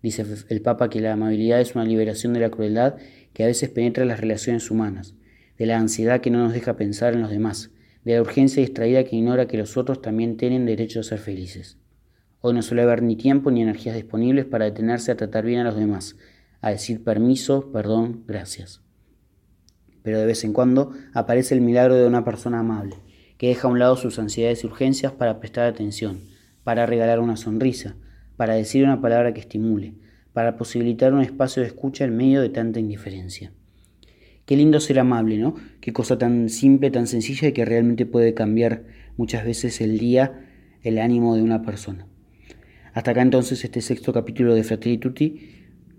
Dice 0.01 0.25
el 0.49 0.61
Papa 0.61 0.89
que 0.89 1.01
la 1.01 1.13
amabilidad 1.13 1.59
es 1.59 1.75
una 1.75 1.85
liberación 1.85 2.33
de 2.33 2.39
la 2.39 2.49
crueldad 2.49 2.95
que 3.33 3.43
a 3.43 3.47
veces 3.47 3.69
penetra 3.69 4.05
las 4.05 4.19
relaciones 4.19 4.69
humanas, 4.69 5.15
de 5.57 5.65
la 5.65 5.77
ansiedad 5.77 6.21
que 6.21 6.29
no 6.29 6.39
nos 6.39 6.53
deja 6.53 6.77
pensar 6.77 7.13
en 7.13 7.21
los 7.21 7.31
demás, 7.31 7.71
de 8.03 8.15
la 8.15 8.21
urgencia 8.21 8.61
distraída 8.61 9.03
que 9.03 9.15
ignora 9.15 9.47
que 9.47 9.57
los 9.57 9.75
otros 9.75 10.01
también 10.01 10.37
tienen 10.37 10.65
derecho 10.65 10.99
a 10.99 11.03
ser 11.03 11.19
felices. 11.19 11.77
Hoy 12.39 12.53
no 12.53 12.61
suele 12.61 12.83
haber 12.83 13.01
ni 13.01 13.15
tiempo 13.15 13.51
ni 13.51 13.61
energías 13.61 13.95
disponibles 13.95 14.45
para 14.45 14.65
detenerse 14.65 15.11
a 15.11 15.17
tratar 15.17 15.43
bien 15.43 15.59
a 15.59 15.63
los 15.63 15.75
demás, 15.75 16.15
a 16.61 16.69
decir 16.69 17.03
permiso, 17.03 17.71
perdón, 17.71 18.23
gracias. 18.27 18.81
Pero 20.03 20.19
de 20.19 20.25
vez 20.25 20.43
en 20.43 20.53
cuando 20.53 20.93
aparece 21.13 21.55
el 21.55 21.61
milagro 21.61 21.95
de 21.95 22.07
una 22.07 22.23
persona 22.23 22.59
amable, 22.59 22.95
que 23.37 23.49
deja 23.49 23.67
a 23.67 23.71
un 23.71 23.79
lado 23.79 23.97
sus 23.97 24.19
ansiedades 24.19 24.63
y 24.63 24.67
urgencias 24.67 25.11
para 25.11 25.39
prestar 25.39 25.65
atención, 25.65 26.21
para 26.63 26.85
regalar 26.85 27.19
una 27.19 27.37
sonrisa, 27.37 27.95
para 28.37 28.53
decir 28.53 28.83
una 28.83 29.01
palabra 29.01 29.33
que 29.33 29.41
estimule, 29.41 29.95
para 30.31 30.55
posibilitar 30.55 31.13
un 31.13 31.21
espacio 31.21 31.61
de 31.61 31.67
escucha 31.67 32.05
en 32.05 32.15
medio 32.15 32.41
de 32.41 32.49
tanta 32.49 32.79
indiferencia. 32.79 33.51
Qué 34.45 34.55
lindo 34.55 34.79
ser 34.79 34.99
amable, 34.99 35.37
¿no? 35.37 35.55
Qué 35.81 35.91
cosa 35.91 36.17
tan 36.17 36.47
simple, 36.47 36.89
tan 36.89 37.07
sencilla 37.07 37.49
y 37.49 37.51
que 37.51 37.65
realmente 37.65 38.05
puede 38.05 38.33
cambiar 38.33 38.83
muchas 39.17 39.43
veces 39.43 39.81
el 39.81 39.97
día, 39.97 40.45
el 40.83 40.99
ánimo 40.99 41.35
de 41.35 41.41
una 41.41 41.63
persona. 41.63 42.07
Hasta 42.93 43.11
acá 43.11 43.21
entonces 43.21 43.63
este 43.65 43.81
sexto 43.81 44.13
capítulo 44.13 44.55
de 44.55 44.63
Fratelli 44.63 44.99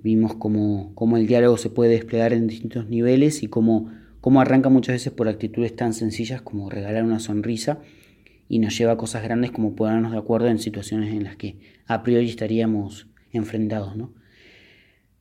vimos 0.03 0.35
cómo, 0.37 0.93
cómo, 0.95 1.17
el 1.17 1.27
diálogo 1.27 1.59
se 1.59 1.69
puede 1.69 1.91
desplegar 1.91 2.33
en 2.33 2.47
distintos 2.47 2.89
niveles 2.89 3.43
y 3.43 3.49
cómo, 3.49 3.91
cómo 4.21 4.41
arranca 4.41 4.69
muchas 4.69 4.95
veces 4.95 5.13
por 5.13 5.29
actitudes 5.29 5.77
tan 5.77 5.93
sencillas 5.93 6.41
como 6.41 6.71
regalar 6.71 7.05
una 7.05 7.19
sonrisa 7.19 7.81
y 8.49 8.59
nos 8.59 8.77
lleva 8.77 8.93
a 8.93 8.97
cosas 8.97 9.23
grandes 9.23 9.51
como 9.51 9.75
ponernos 9.77 10.13
de 10.13 10.19
acuerdo 10.19 10.49
en 10.49 10.59
situaciones 10.59 11.13
en 11.13 11.25
las 11.25 11.37
que 11.37 11.59
a 11.87 12.03
priori 12.03 12.29
estaríamos 12.29 13.07
enfrentados. 13.33 13.97
¿no? 13.97 14.13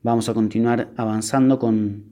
Vamos 0.01 0.29
a 0.29 0.33
continuar 0.33 0.91
avanzando 0.95 1.59
con, 1.59 2.05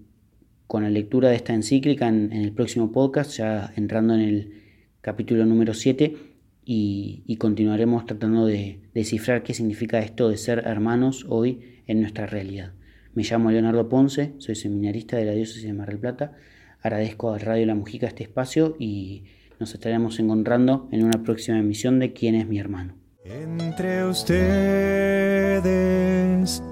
con 0.67 0.84
la 0.84 0.89
lectura 0.89 1.30
de 1.30 1.36
esta 1.36 1.54
encíclica 1.54 2.08
en, 2.08 2.34
el 2.34 2.51
próximo 2.51 2.91
podcast, 2.91 3.38
ya 3.38 3.71
entrando 3.75 4.13
en 4.15 4.21
el 4.21 4.63
capítulo 5.01 5.45
número 5.45 5.73
7 5.73 6.17
y, 6.65 7.23
y 7.25 7.38
continuaremos 7.38 8.06
tratando 8.06 8.45
de 8.45 8.82
descifrar 8.93 9.43
qué 9.43 9.54
significa 9.54 9.99
esto 9.99 10.30
de 10.30 10.38
ser 10.38 10.63
hermanos 10.65 11.25
hoy 11.30 11.82
en 11.88 12.01
nuestra 12.01 12.25
realidad. 12.25 12.73
Me 13.13 13.23
llamo 13.23 13.49
Leonardo 13.49 13.88
Ponce, 13.88 14.34
soy 14.39 14.56
seminarista 14.56 15.15
de 15.15 15.23
la 15.23 15.32
diócesis 15.32 15.63
de 15.63 15.71
Mar 15.71 15.88
del 15.88 15.99
Plata. 15.99 16.34
Agradezco 16.82 17.32
a 17.32 17.38
Radio 17.38 17.65
La 17.65 17.75
Mujica 17.75 18.08
este 18.08 18.23
espacio 18.23 18.75
y 18.78 19.23
nos 19.60 19.74
estaremos 19.74 20.20
encontrando 20.20 20.88
en 20.91 21.04
una 21.04 21.24
próxima 21.24 21.58
emisión 21.60 22.00
de 22.00 22.13
¿Quién 22.13 22.36
es 22.36 22.48
mi 22.48 22.60
hermano? 22.60 22.96
Entre 23.24 24.06
ustedes 24.06 24.44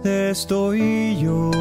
estoy 0.04 1.18
yo. 1.20 1.52